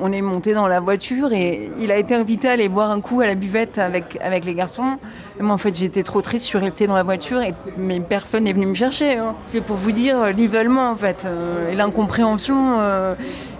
on 0.00 0.12
est 0.12 0.22
monté 0.22 0.54
dans 0.54 0.68
la 0.68 0.80
voiture 0.80 1.32
et 1.32 1.70
il 1.80 1.90
a 1.90 1.96
été 1.96 2.14
invité 2.14 2.48
à 2.48 2.52
aller 2.52 2.68
boire 2.68 2.90
un 2.90 3.00
coup 3.00 3.20
à 3.20 3.26
la 3.26 3.34
buvette 3.34 3.78
avec, 3.78 4.18
avec 4.20 4.44
les 4.44 4.54
garçons. 4.54 4.98
moi 5.40 5.54
en 5.54 5.58
fait 5.58 5.74
j'étais 5.74 6.02
trop 6.02 6.22
triste, 6.22 6.44
je 6.44 6.48
suis 6.48 6.58
restée 6.58 6.86
dans 6.86 6.94
la 6.94 7.02
voiture 7.02 7.40
et 7.40 7.54
mais 7.76 8.00
personne 8.00 8.44
n'est 8.44 8.52
venu 8.52 8.66
me 8.66 8.74
chercher. 8.74 9.16
Hein. 9.16 9.34
C'est 9.46 9.60
pour 9.60 9.76
vous 9.76 9.92
dire 9.92 10.32
l'isolement 10.32 10.90
en 10.90 10.96
fait 10.96 11.24
euh, 11.24 11.70
et 11.70 11.74
l'incompréhension 11.74 12.56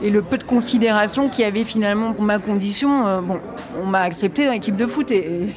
et 0.02 0.10
le 0.10 0.22
peu 0.22 0.38
de 0.38 0.44
considération 0.44 1.28
qu'il 1.28 1.44
y 1.44 1.48
avait 1.48 1.64
finalement 1.64 2.12
pour 2.12 2.24
ma 2.24 2.38
condition. 2.38 3.22
bon, 3.22 3.38
on 3.82 3.86
m'a 3.86 4.00
accepté 4.00 4.46
dans 4.46 4.52
l'équipe 4.52 4.76
de 4.76 4.86
foot 4.86 5.10
et, 5.10 5.48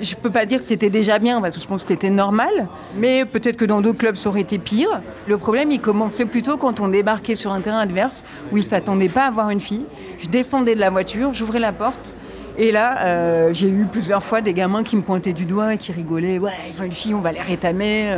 je 0.00 0.14
peux 0.14 0.30
pas 0.30 0.46
dire 0.46 0.60
que 0.60 0.66
c'était 0.66 0.90
déjà 0.90 1.18
bien 1.18 1.40
parce 1.40 1.56
que 1.56 1.62
je 1.62 1.66
pense 1.66 1.84
que 1.84 1.92
c'était 1.92 2.10
normal, 2.10 2.68
mais 2.96 3.24
peut-être 3.24 3.56
que 3.56 3.64
dans 3.64 3.80
d'autres 3.80 3.98
clubs 3.98 4.16
ça 4.16 4.28
aurait 4.28 4.40
été 4.40 4.58
pire. 4.58 5.00
Le 5.26 5.38
problème 5.38 5.70
il 5.70 5.80
commençait 5.80 6.26
plutôt 6.26 6.56
quand 6.56 6.80
on 6.80 6.88
débarquait 6.88 7.36
sur 7.36 7.52
un 7.52 7.60
terrain 7.60 7.78
adverse 7.78 8.24
où 8.52 8.56
ils 8.56 8.64
s'attendaient 8.64 9.08
pas 9.08 9.26
à 9.26 9.30
voir 9.30 9.50
une 9.50 9.60
fille. 9.60 9.86
Je 10.18 10.28
descendais 10.28 10.74
de 10.74 10.80
la 10.80 10.90
voiture, 10.90 11.32
j'ouvrais 11.32 11.60
la 11.60 11.72
porte. 11.72 12.14
Et 12.58 12.70
là, 12.70 13.06
euh, 13.06 13.52
j'ai 13.52 13.68
eu 13.68 13.86
plusieurs 13.90 14.22
fois 14.22 14.42
des 14.42 14.52
gamins 14.52 14.82
qui 14.82 14.96
me 14.96 15.02
pointaient 15.02 15.32
du 15.32 15.46
doigt 15.46 15.74
et 15.74 15.78
qui 15.78 15.90
rigolaient. 15.90 16.38
Ouais, 16.38 16.52
ils 16.68 16.80
ont 16.82 16.84
une 16.84 16.92
fille, 16.92 17.14
on 17.14 17.20
va 17.20 17.32
les 17.32 17.40
rétamer. 17.40 18.14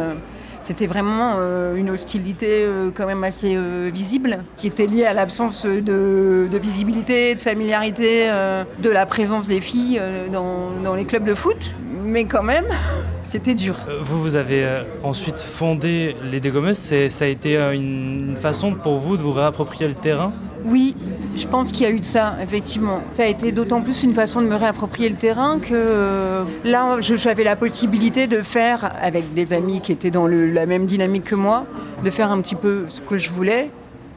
C'était 0.67 0.87
vraiment 0.87 1.35
euh, 1.39 1.77
une 1.77 1.91
hostilité 1.91 2.65
euh, 2.65 2.91
quand 2.91 3.07
même 3.07 3.23
assez 3.23 3.55
euh, 3.55 3.91
visible, 3.93 4.39
qui 4.57 4.67
était 4.67 4.87
liée 4.87 5.05
à 5.05 5.13
l'absence 5.13 5.67
de, 5.67 6.49
visibilité, 6.57 7.35
de 7.35 7.43
familiarité, 7.43 8.31
de 8.79 8.91
la 8.91 9.05
présence 9.05 9.47
des 9.47 9.61
filles 9.61 10.01
dans, 10.33 10.95
les 10.95 11.05
clubs 11.05 11.25
de 11.25 11.35
foot. 11.35 11.77
Mais 12.05 12.25
quand 12.25 12.43
même, 12.43 12.65
c'était 13.27 13.55
dur. 13.55 13.77
Vous, 14.01 14.23
vous 14.23 14.37
avez 14.37 14.67
ensuite 15.03 15.39
fondé 15.39 16.17
les 16.25 16.41
dégommeuses. 16.41 16.79
Ça 17.09 17.25
a 17.25 17.29
été 17.29 17.57
une 17.59 18.37
façon 18.37 18.73
pour 18.73 18.99
vous 18.99 19.19
de 19.19 19.23
vous 19.23 19.33
réapproprier 19.33 19.87
le 19.87 19.95
terrain? 19.95 20.33
Oui, 20.65 20.95
je 21.37 21.47
pense 21.47 21.71
qu'il 21.71 21.85
y 21.85 21.87
a 21.87 21.91
eu 21.91 22.01
de 22.01 22.05
ça, 22.05 22.37
effectivement. 22.43 23.03
Ça 23.13 23.25
a 23.25 23.27
été 23.27 23.53
d'autant 23.53 23.83
plus 23.83 24.03
une 24.03 24.15
façon 24.15 24.41
de 24.41 24.47
me 24.47 24.55
réapproprier 24.55 25.09
le 25.09 25.17
terrain 25.17 25.59
que 25.59 25.73
euh, 25.73 26.45
là, 26.65 26.97
j'avais 27.01 27.45
la 27.45 27.57
possibilité 27.57 28.27
de 28.27 28.43
faire, 28.43 28.95
avec 29.01 29.35
des 29.35 29.53
amis 29.53 29.81
qui 29.81 29.93
étaient 29.93 30.11
dans 30.11 30.27
la 30.27 30.67
même 30.67 30.87
dynamique 30.87 31.25
que 31.25 31.35
moi, 31.35 31.67
de 32.05 32.11
faire 32.11 32.31
un 32.31 32.41
petit 32.41 32.55
peu 32.55 32.85
ce 32.89 33.01
que 33.01 33.19
je 33.19 33.31
voulais, 33.31 33.71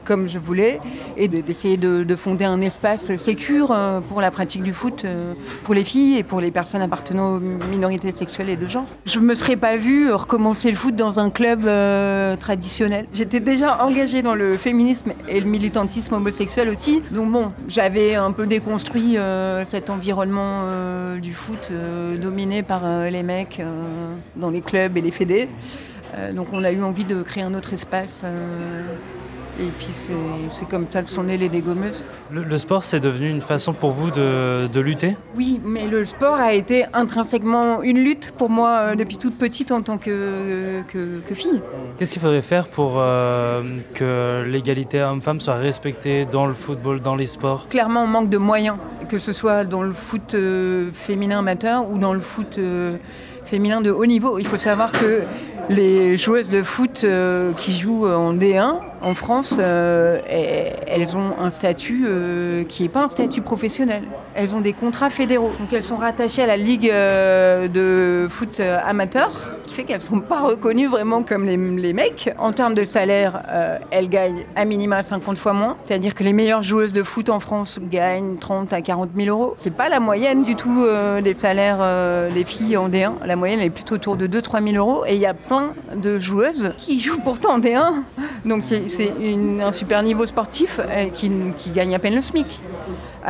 comme 0.08 0.26
je 0.26 0.38
voulais 0.38 0.80
et 1.18 1.28
d'essayer 1.28 1.76
de, 1.76 2.16
fonder 2.16 2.46
un 2.46 2.62
espace 2.62 3.14
sécur 3.16 3.70
euh, 3.70 4.00
pour 4.00 4.22
la 4.22 4.30
pratique 4.30 4.62
du 4.62 4.72
foot 4.72 5.04
euh, 5.04 5.34
pour 5.62 5.74
les 5.74 5.84
filles 5.84 6.16
et 6.16 6.22
pour 6.22 6.40
les 6.40 6.50
personnes 6.50 6.80
appartenant 6.80 7.36
aux 7.36 7.40
minorités 7.70 8.12
sexuelles 8.12 8.48
et 8.48 8.56
de 8.56 8.66
genre. 8.66 8.86
Je 9.04 9.20
ne 9.20 9.26
me 9.26 9.34
serais 9.34 9.56
pas 9.56 9.76
vue 9.76 10.10
recommencer 10.10 10.70
le 10.70 10.76
foot 10.76 10.96
dans 10.96 11.20
un 11.20 11.28
club 11.28 11.66
euh, 11.66 12.34
traditionnel. 12.36 13.06
J'étais 13.12 13.40
déjà 13.40 13.84
engagée 13.84 14.22
dans 14.22 14.34
le 14.34 14.56
féminisme 14.56 15.12
et 15.28 15.40
le 15.40 15.46
militantisme 15.46 16.14
homosexuel 16.14 16.70
aussi. 16.70 17.02
Donc 17.12 17.30
bon, 17.30 17.52
j'avais 17.68 18.14
un 18.14 18.32
peu 18.32 18.46
déconstruit 18.46 19.18
cet 19.66 19.90
environnement 19.90 20.64
du 21.20 21.34
foot 21.34 21.70
dominé 22.20 22.62
par 22.62 23.10
les 23.10 23.22
mecs 23.22 23.60
dans 24.36 24.50
les 24.50 24.62
clubs 24.62 24.96
et 24.96 25.00
les 25.02 25.10
fédés. 25.10 25.48
donc 26.32 26.48
on 26.52 26.64
a 26.64 26.72
eu 26.72 26.82
envie 26.82 27.04
de 27.04 27.22
créer 27.22 27.42
un 27.42 27.54
autre 27.54 27.74
espace 27.74 28.24
et 29.58 29.70
puis 29.78 29.88
c'est 30.50 30.68
comme 30.68 30.86
ça 30.88 31.02
que 31.02 31.10
sont 31.10 31.24
nées 31.24 31.36
les 31.36 31.48
dégommeuses. 31.48 32.04
Le, 32.30 32.58
sport, 32.58 32.84
c'est 32.84 33.00
devenu 33.00 33.28
une 33.28 33.40
façon 33.40 33.72
pour 33.72 33.90
vous 33.90 34.10
de, 34.10 34.80
lutter? 34.80 35.16
Oui, 35.36 35.60
mais 35.64 35.86
le 35.86 36.04
sport 36.04 36.34
a 36.34 36.52
été 36.52 36.84
intrinsèquement 36.92 37.82
une 37.82 37.98
lutte 37.98 38.32
pour 38.36 38.50
moi 38.50 38.68
euh, 38.68 38.94
depuis 38.94 39.18
toute 39.18 39.36
petite 39.36 39.72
en 39.72 39.82
tant 39.82 39.98
que, 39.98 40.82
que, 40.88 41.34
fille. 41.34 41.60
Qu'est-ce 41.98 42.12
qu'il 42.12 42.22
faudrait 42.22 42.42
faire 42.42 42.68
pour 42.68 42.94
euh, 42.98 43.62
que 43.94 44.44
l'égalité 44.46 45.02
homme-femme 45.02 45.40
soit 45.40 45.56
respectée 45.56 46.24
dans 46.24 46.46
le 46.46 46.54
football, 46.54 47.00
dans 47.00 47.16
les 47.16 47.26
sports? 47.26 47.66
Clairement, 47.68 48.04
on 48.04 48.06
manque 48.06 48.30
de 48.30 48.38
moyens, 48.38 48.76
que 49.08 49.18
ce 49.18 49.32
soit 49.32 49.64
dans 49.64 49.82
le 49.82 49.92
foot 49.92 50.34
euh, 50.34 50.90
féminin 50.92 51.40
amateur 51.40 51.90
ou 51.90 51.98
dans 51.98 52.12
le 52.12 52.20
foot 52.20 52.60
féminin 53.44 53.80
de 53.80 53.90
haut 53.90 54.06
niveau. 54.06 54.38
Il 54.38 54.46
faut 54.46 54.58
savoir 54.58 54.92
que 54.92 55.22
les 55.68 56.16
joueuses 56.16 56.50
de 56.50 56.62
foot 56.62 57.04
qui 57.56 57.78
jouent 57.78 58.06
en 58.06 58.34
D1 58.34 58.76
en 59.00 59.14
France, 59.14 59.56
euh, 59.60 60.20
elles 60.86 61.16
ont 61.16 61.38
un 61.38 61.50
statut 61.50 62.04
euh, 62.06 62.64
qui 62.64 62.82
n'est 62.82 62.88
pas 62.88 63.04
un 63.04 63.08
statut 63.08 63.42
professionnel. 63.42 64.02
Elles 64.34 64.54
ont 64.54 64.60
des 64.60 64.72
contrats 64.72 65.10
fédéraux. 65.10 65.52
Donc 65.60 65.72
elles 65.72 65.84
sont 65.84 65.96
rattachées 65.96 66.42
à 66.42 66.46
la 66.46 66.56
Ligue 66.56 66.90
euh, 66.90 67.68
de 67.68 68.28
foot 68.28 68.60
amateur, 68.60 69.52
qui 69.66 69.74
fait 69.74 69.84
qu'elles 69.84 69.98
ne 69.98 70.02
sont 70.02 70.20
pas 70.20 70.40
reconnues 70.40 70.88
vraiment 70.88 71.22
comme 71.22 71.44
les, 71.44 71.92
mecs. 71.92 72.30
En 72.38 72.52
termes 72.52 72.74
de 72.74 72.84
salaire, 72.84 73.42
elles 73.90 74.08
gagnent 74.08 74.44
à 74.56 74.64
minima 74.64 75.02
50 75.02 75.38
fois 75.38 75.52
moins. 75.52 75.76
C'est-à-dire 75.84 76.14
que 76.14 76.24
les 76.24 76.32
meilleures 76.32 76.62
joueuses 76.62 76.92
de 76.92 77.02
foot 77.02 77.30
en 77.30 77.40
France 77.40 77.78
gagnent 77.90 78.36
30 78.38 78.72
à 78.72 78.82
40 78.82 79.10
000 79.16 79.28
euros. 79.28 79.54
C'est 79.56 79.74
pas 79.74 79.88
la 79.88 80.00
moyenne 80.00 80.42
du 80.42 80.54
tout 80.54 80.86
des 81.22 81.34
salaires 81.34 81.78
des 82.32 82.44
filles 82.44 82.76
en 82.76 82.88
D1. 82.88 83.12
La 83.24 83.36
moyenne 83.36 83.60
est 83.60 83.70
plutôt 83.70 83.94
autour 83.96 84.16
de 84.16 84.26
2-3 84.26 84.72
000 84.72 84.76
euros. 84.76 85.04
Et 85.06 85.14
il 85.14 85.20
y 85.20 85.26
a 85.26 85.34
plein 85.34 85.72
de 85.94 86.18
joueuses 86.18 86.72
qui 86.78 87.00
jouent 87.00 87.20
pourtant 87.20 87.54
en 87.54 87.58
D1. 87.58 88.02
Donc 88.44 88.62
c'est 88.88 89.12
un 89.60 89.72
super 89.72 90.02
niveau 90.02 90.26
sportif 90.26 90.80
euh, 90.80 91.08
qui, 91.10 91.30
qui, 91.56 91.70
gagne 91.70 91.94
à 91.94 91.98
peine 91.98 92.14
le 92.14 92.22
SMIC. 92.22 92.60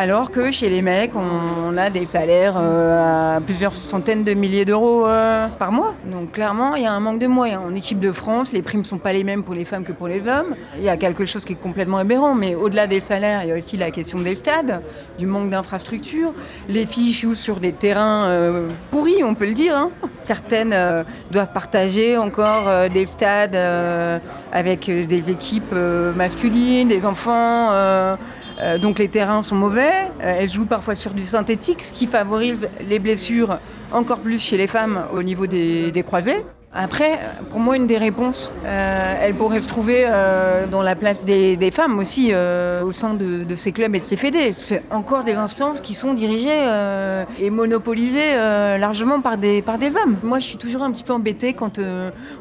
Alors 0.01 0.31
que 0.31 0.53
chez 0.53 0.71
les 0.71 0.81
mecs, 0.81 1.11
on, 1.17 1.77
a 1.77 1.91
des 1.91 2.07
salaires 2.07 2.55
euh, 2.57 3.37
à 3.37 3.41
plusieurs 3.41 3.75
centaines 3.75 4.23
de 4.23 4.33
milliers 4.33 4.65
d'euros 4.65 5.05
euh, 5.09 5.49
par 5.49 5.73
mois. 5.73 5.97
Donc 6.05 6.31
clairement, 6.31 6.77
il 6.77 6.85
y 6.85 6.87
a 6.87 6.93
un 6.93 7.01
manque 7.01 7.19
de 7.19 7.27
moyens. 7.27 7.63
En 7.67 7.75
équipe 7.75 7.99
de 7.99 8.13
France, 8.13 8.53
les 8.53 8.63
primes 8.63 8.83
ne 8.83 8.87
sont 8.87 8.99
pas 8.99 9.13
les 9.13 9.25
mêmes 9.25 9.43
pour 9.43 9.55
les 9.55 9.65
femmes 9.65 9.83
que 9.83 9.91
pour 9.91 10.07
les 10.07 10.29
hommes. 10.29 10.55
Il 10.77 10.85
y 10.85 10.89
a 10.89 10.97
quelque 10.97 11.27
chose 11.27 11.45
qui 11.45 11.55
est 11.55 11.61
complètement 11.61 11.97
aberrant. 11.99 12.37
Mais 12.37 12.55
au-delà 12.55 12.87
des 12.87 13.01
salaires, 13.01 13.43
il 13.43 13.49
y 13.49 13.53
a 13.53 13.57
aussi 13.57 13.77
la 13.77 13.91
question 13.91 14.21
des 14.21 14.37
stades, 14.37 14.83
du 15.19 15.27
manque 15.27 15.51
d'infrastructures. 15.51 16.33
Les 16.69 16.87
filles 16.87 17.13
jouent 17.13 17.35
sur 17.35 17.59
des 17.59 17.73
terrains 17.73 18.31
pourris, 18.93 19.25
on 19.25 19.35
peut 19.35 19.47
le 19.47 19.55
dire. 19.55 19.77
Hein. 19.77 19.91
Certaines 20.23 21.05
doivent 21.33 21.53
partager 21.53 22.17
encore 22.17 22.89
des 22.89 23.07
stades 23.07 23.59
avec 24.53 24.89
des 24.89 25.31
équipes 25.31 25.75
masculines, 26.15 26.87
des 26.87 27.05
enfants. 27.05 27.73
Euh, 28.61 28.79
donc 28.79 28.99
les 28.99 29.09
terrains 29.09 29.43
sont 29.43 29.57
mauvais. 29.57 29.93
Euh, 30.21 30.39
elles 30.41 30.51
jouent 30.51 30.67
parfois 30.67 30.95
sur 30.95 31.13
du 31.13 31.25
synthétique, 31.25 31.83
ce 31.83 31.93
qui 31.93 32.07
favorise 32.07 32.69
les 32.81 32.99
blessures 32.99 33.59
encore 33.93 34.21
plus 34.21 34.39
chez 34.39 34.57
les 34.57 34.67
femmes 34.67 35.05
au 35.15 35.23
niveau 35.23 35.47
des, 35.47 35.93
des 35.93 36.03
croisés. 36.03 36.45
Après, 36.81 37.19
pour 37.51 37.59
moi, 37.59 37.77
une 37.77 37.89
des 37.89 37.99
réponses, 37.99 38.53
euh, 38.65 39.15
elle 39.21 39.35
pourrait 39.35 39.61
se 39.61 39.67
trouver 39.67 40.05
euh, 40.07 40.65
dans 40.69 40.81
la 40.81 40.95
place 40.95 41.25
des, 41.25 41.71
femmes 41.73 41.99
aussi, 41.99 42.29
euh, 42.31 42.85
au 42.85 42.93
sein 42.93 43.15
de, 43.15 43.57
ces 43.57 43.73
clubs 43.73 43.97
et 43.97 43.99
de 43.99 44.05
ces 44.05 44.17
fédés. 44.17 44.53
C'est 44.53 44.85
encore 44.93 45.25
des 45.25 45.33
instances 45.33 45.81
qui 45.81 45.97
sont 45.97 46.15
dirigées 46.15 46.65
et 47.41 47.51
monopolisées 47.51 48.37
largement 48.79 49.21
par 49.21 49.39
des, 49.39 49.65
hommes. 50.01 50.19
Moi, 50.23 50.39
je 50.39 50.47
suis 50.47 50.57
toujours 50.57 50.83
un 50.83 50.93
petit 50.93 51.03
peu 51.03 51.13
embêtée 51.13 51.53
quand 51.53 51.81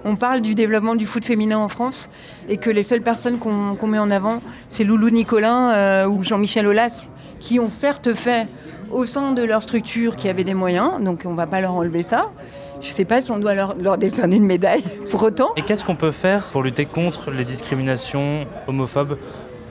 on 0.06 0.16
parle 0.16 0.42
du 0.42 0.54
développement 0.54 0.94
du 0.94 1.08
foot 1.08 1.26
féminin 1.26 1.58
en 1.58 1.68
France 1.68 2.08
et 2.48 2.58
que 2.58 2.70
les 2.70 2.84
seules 2.84 3.02
personnes 3.02 3.40
qu'on 3.40 3.88
met 3.88 3.98
en 3.98 4.12
avant, 4.12 4.44
c'est 4.70 4.84
Loulou 4.84 5.10
Nicolin 5.10 6.06
ou 6.06 6.24
Jean-Michel 6.24 6.68
Aulas, 6.68 7.08
qui 7.40 7.60
ont 7.60 7.72
certes 7.72 8.14
fait 8.14 8.46
au 8.92 9.08
sein 9.08 9.32
de 9.32 9.44
leur 9.44 9.64
structure 9.64 10.16
qui 10.16 10.30
avait 10.30 10.44
des 10.44 10.54
moyens, 10.54 10.92
donc 11.02 11.24
on 11.26 11.32
ne 11.32 11.36
va 11.36 11.48
pas 11.48 11.60
leur 11.60 11.74
enlever 11.74 12.04
ça 12.04 12.30
Je 12.82 12.88
ne 12.88 12.94
sais 12.94 13.06
pas 13.06 13.22
si 13.22 13.32
on 13.32 13.40
doit 13.40 13.54
leur, 13.54 13.76
leur 13.76 13.98
décerner 13.98 14.36
une 14.36 14.46
médaille 14.46 14.84
pour 15.10 15.24
autant. 15.24 15.52
Et 15.56 15.62
qu'est-ce 15.62 15.84
qu'on 15.84 15.96
peut 15.96 16.12
faire 16.12 16.46
pour 16.48 16.64
lutter 16.64 16.86
contre 16.86 17.32
les 17.32 17.46
discriminations 17.46 18.46
homophobes 18.68 19.18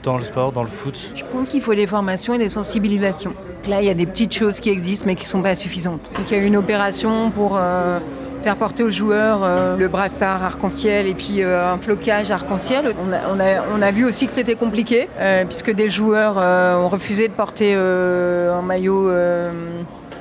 dans 0.03 0.17
le 0.17 0.23
sport, 0.23 0.51
dans 0.51 0.63
le 0.63 0.69
foot? 0.69 1.13
Je 1.15 1.23
pense 1.31 1.49
qu'il 1.49 1.61
faut 1.61 1.75
des 1.75 1.87
formations 1.87 2.33
et 2.33 2.37
des 2.37 2.49
sensibilisations. 2.49 3.33
Là, 3.67 3.81
il 3.81 3.87
y 3.87 3.89
a 3.89 3.93
des 3.93 4.05
petites 4.05 4.33
choses 4.33 4.59
qui 4.59 4.69
existent 4.69 5.05
mais 5.05 5.15
qui 5.15 5.23
ne 5.23 5.27
sont 5.27 5.41
pas 5.41 5.55
suffisantes. 5.55 6.11
Donc, 6.15 6.29
il 6.29 6.37
y 6.37 6.39
a 6.39 6.43
eu 6.43 6.45
une 6.45 6.57
opération 6.57 7.31
pour 7.31 7.57
euh, 7.57 7.99
faire 8.43 8.55
porter 8.57 8.83
aux 8.83 8.91
joueurs 8.91 9.41
euh, 9.43 9.75
le 9.75 9.87
brassard 9.87 10.43
arc-en-ciel 10.43 11.07
et 11.07 11.13
puis 11.13 11.41
euh, 11.41 11.73
un 11.73 11.77
flocage 11.77 12.31
arc-en-ciel. 12.31 12.93
On 13.05 13.11
a, 13.11 13.17
on, 13.33 13.39
a, 13.39 13.63
on 13.77 13.81
a, 13.81 13.91
vu 13.91 14.05
aussi 14.05 14.27
que 14.27 14.33
c'était 14.35 14.55
compliqué 14.55 15.09
puisque 15.47 15.71
des 15.71 15.89
joueurs 15.89 16.37
ont 16.37 16.89
refusé 16.89 17.27
de 17.27 17.33
porter 17.33 17.73
un 17.73 18.61
maillot. 18.61 19.11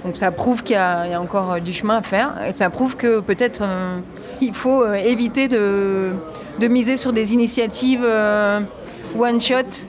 Donc 0.07 0.17
ça 0.17 0.31
prouve 0.31 0.63
qu'il 0.63 0.77
y, 0.77 0.79
a 0.79 1.21
encore 1.21 1.61
du 1.61 1.73
chemin 1.73 1.97
à 1.97 2.03
faire 2.03 2.35
et 2.49 2.57
ça 2.57 2.71
prouve 2.71 2.97
que 2.97 3.21
peut-être 3.21 3.63
il 4.41 4.55
faut 4.55 4.87
éviter 4.95 5.49
de, 5.49 6.13
miser 6.71 6.97
sur 6.97 7.13
des 7.13 7.35
initiatives 7.35 8.07
one 9.19 9.41
shot 9.41 9.87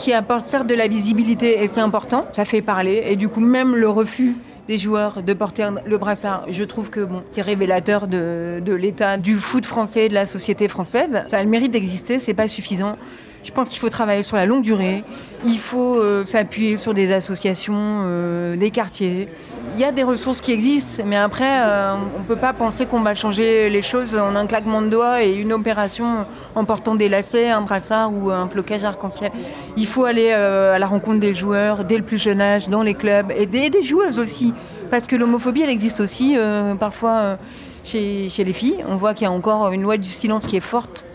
qui 0.00 0.12
apporte 0.14 0.46
certes 0.46 0.66
de 0.66 0.74
la 0.74 0.88
visibilité 0.88 1.62
et 1.62 1.68
c'est 1.68 1.80
important, 1.80 2.26
ça 2.32 2.44
fait 2.44 2.62
parler. 2.62 3.02
Et 3.06 3.16
du 3.16 3.28
coup, 3.28 3.40
même 3.40 3.76
le 3.76 3.88
refus 3.88 4.34
des 4.66 4.78
joueurs 4.78 5.22
de 5.22 5.32
porter 5.34 5.68
le 5.84 5.98
brassard, 5.98 6.44
je 6.48 6.64
trouve 6.64 6.90
que 6.90 7.00
bon, 7.00 7.22
c'est 7.32 7.42
révélateur 7.42 8.08
de, 8.08 8.62
l'état 8.66 9.18
du 9.18 9.34
foot 9.34 9.66
français, 9.66 10.08
de 10.08 10.14
la 10.14 10.26
société 10.26 10.68
française. 10.68 11.24
Ça 11.26 11.38
a 11.38 11.42
le 11.42 11.50
mérite 11.50 11.72
d'exister, 11.72 12.18
c'est 12.18 12.34
pas 12.34 12.48
suffisant. 12.48 12.96
Je 13.42 13.52
pense 13.52 13.68
qu'il 13.70 13.78
faut 13.78 13.88
travailler 13.88 14.22
sur 14.22 14.36
la 14.36 14.44
longue 14.44 14.62
durée. 14.62 15.02
Il 15.46 15.58
faut 15.58 15.96
euh, 15.96 16.26
s'appuyer 16.26 16.76
sur 16.76 16.92
des 16.92 17.12
associations, 17.12 17.74
euh, 17.76 18.56
des 18.56 18.70
quartiers. 18.70 19.28
Il 19.74 19.80
y 19.80 19.84
a 19.84 19.92
des 19.92 20.02
ressources 20.02 20.42
qui 20.42 20.52
existent, 20.52 21.02
mais 21.06 21.16
après, 21.16 21.62
euh, 21.62 21.94
on 22.16 22.18
ne 22.18 22.24
peut 22.24 22.36
pas 22.36 22.52
penser 22.52 22.84
qu'on 22.84 23.00
va 23.00 23.14
changer 23.14 23.70
les 23.70 23.80
choses 23.80 24.14
en 24.14 24.34
un 24.34 24.46
claquement 24.46 24.82
de 24.82 24.88
doigts 24.88 25.22
et 25.22 25.34
une 25.34 25.54
opération 25.54 26.26
en 26.54 26.64
portant 26.66 26.96
des 26.96 27.08
lacets, 27.08 27.48
un 27.48 27.62
brassard 27.62 28.12
ou 28.12 28.30
un 28.30 28.46
flocage 28.48 28.84
arc-en-ciel. 28.84 29.30
Il 29.78 29.86
faut 29.86 30.04
aller 30.04 30.32
à 30.32 30.78
la 30.78 30.86
rencontre 30.86 31.20
des 31.20 31.34
joueurs 31.34 31.84
dès 31.84 31.96
le 31.96 32.02
plus 32.02 32.18
jeune 32.18 32.40
âge, 32.40 32.68
dans 32.68 32.82
les 32.82 32.94
clubs, 32.94 33.32
et 33.34 33.46
des, 33.46 33.82
joueuses 33.82 34.18
aussi. 34.18 34.52
Parce 34.90 35.06
que 35.06 35.16
l'homophobie, 35.16 35.62
elle 35.62 35.70
existe 35.70 36.00
aussi 36.00 36.36
parfois 36.78 37.38
chez, 37.84 38.28
chez 38.28 38.44
les 38.44 38.52
filles. 38.52 38.84
On 38.88 38.96
voit 38.96 39.14
qu'il 39.14 39.24
y 39.24 39.28
a 39.28 39.32
encore 39.32 39.70
une 39.70 39.82
loi 39.82 39.96
du 39.96 40.08
silence 40.08 40.46
qui 40.46 40.56
est 40.56 40.60
forte 40.60 41.06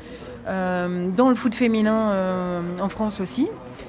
dans 0.45 1.29
le 1.29 1.35
foot 1.35 1.55
féminin 1.55 2.11
euh, 2.11 2.61
en 2.79 2.89
France 2.89 3.19
aussi, 3.19 3.47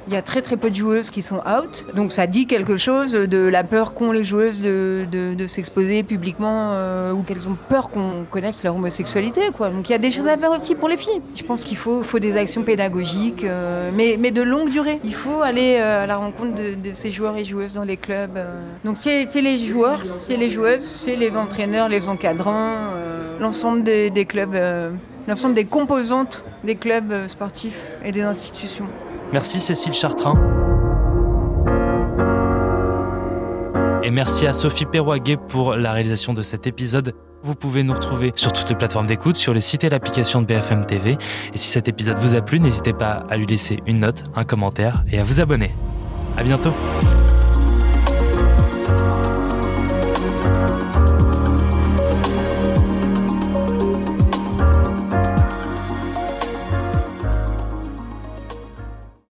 il 0.09 0.15
y 0.15 0.17
a 0.17 0.23
très 0.23 0.41
très 0.41 0.57
peu 0.57 0.71
de 0.71 0.75
joueuses 0.75 1.11
qui 1.11 1.23
sont 1.23 1.39
out. 1.39 1.85
Donc 1.95 2.13
ça 2.13 2.27
dit 2.27 2.47
quelque 2.47 2.77
chose 2.77 3.13
de 3.13 3.39
la 3.39 3.65
peur 3.65 3.93
qu'ont 3.93 4.13
les 4.13 4.25
joueuses 4.25 4.63
de, 4.63 5.47
s'exposer 5.47 6.03
publiquement 6.03 6.71
euh, 6.73 7.13
ou 7.13 7.23
qu'elles 7.23 7.47
ont 7.49 7.57
peur 7.69 7.89
qu'on 7.89 8.25
connaisse 8.31 8.65
leur 8.65 8.75
homosexualité. 8.75 9.41
Donc 9.59 9.89
il 9.89 9.93
y 9.93 9.95
a 9.95 9.99
des 9.99 10.11
choses 10.11 10.27
à 10.27 10.37
faire 10.37 10.51
aussi 10.51 10.75
pour 10.75 10.89
les 10.89 10.97
filles. 10.97 11.21
Je 11.35 11.43
pense 11.43 11.63
qu'il 11.63 11.77
faut, 11.77 12.03
des 12.19 12.37
actions 12.37 12.63
pédagogiques, 12.63 13.45
mais, 13.95 14.17
de 14.17 14.43
longue 14.43 14.71
durée. 14.71 15.01
Il 15.05 15.15
faut 15.15 15.43
aller 15.43 15.77
à 15.77 16.07
la 16.07 16.17
rencontre 16.17 16.55
de, 16.57 16.93
ces 16.95 17.11
joueurs 17.11 17.37
et 17.37 17.45
joueuses 17.45 17.75
dans 17.75 17.85
les 17.85 17.97
clubs. 17.97 18.39
Donc 18.85 18.97
c'est 18.97 19.27
les 19.35 19.59
joueurs, 19.59 20.05
c'est 20.05 20.37
les 20.37 20.51
joueuses, 20.51 20.83
c'est 20.83 21.17
les 21.17 21.37
entraîneurs, 21.37 21.89
les 21.89 22.09
encadrants, 22.09 22.93
l'ensemble 23.41 23.85
des 23.85 24.25
clubs 24.25 24.57
l'ensemble 25.27 25.55
des 25.55 25.65
composantes 25.65 26.45
des 26.65 26.77
clubs 26.77 27.13
euh, 27.13 27.29
sportifs 27.29 27.83
et 28.05 28.13
des 28.13 28.23
institutions. 28.23 28.87
Merci 29.33 29.61
Cécile 29.61 29.95
Chartrain. 29.95 30.35
Et 34.03 34.11
merci 34.11 34.47
à 34.47 34.53
Sophie 34.53 34.87
Perroguet 34.87 35.37
pour 35.37 35.75
la 35.75 35.93
réalisation 35.93 36.33
de 36.33 36.43
cet 36.43 36.69
épisode. 36.69 37.15
Vous 37.43 37.57
pouvez 37.57 37.83
nous 37.83 37.93
retrouver 37.93 38.33
sur 38.37 38.53
toutes 38.53 38.69
les 38.69 38.77
plateformes 38.77 39.07
d'écoute, 39.07 39.37
sur 39.37 39.53
le 39.53 39.61
site 39.61 39.83
et 39.83 39.89
l'application 39.89 40.43
de 40.43 40.47
BFM 40.47 40.87
TV. 40.87 41.19
Et 41.53 41.59
si 41.59 41.69
cet 41.69 41.89
épisode 41.89 42.19
vous 42.19 42.35
a 42.35 42.41
plu, 42.41 42.61
n'hésitez 42.61 42.93
pas 42.93 43.25
à 43.29 43.37
lui 43.37 43.47
laisser 43.47 43.81
une 43.87 44.01
note, 44.01 44.23
un 44.37 44.45
commentaire 44.45 45.05
et 45.11 45.19
à 45.19 45.25
vous 45.25 45.41
abonner. 45.41 45.73
À 46.37 46.45
bientôt. 46.45 46.73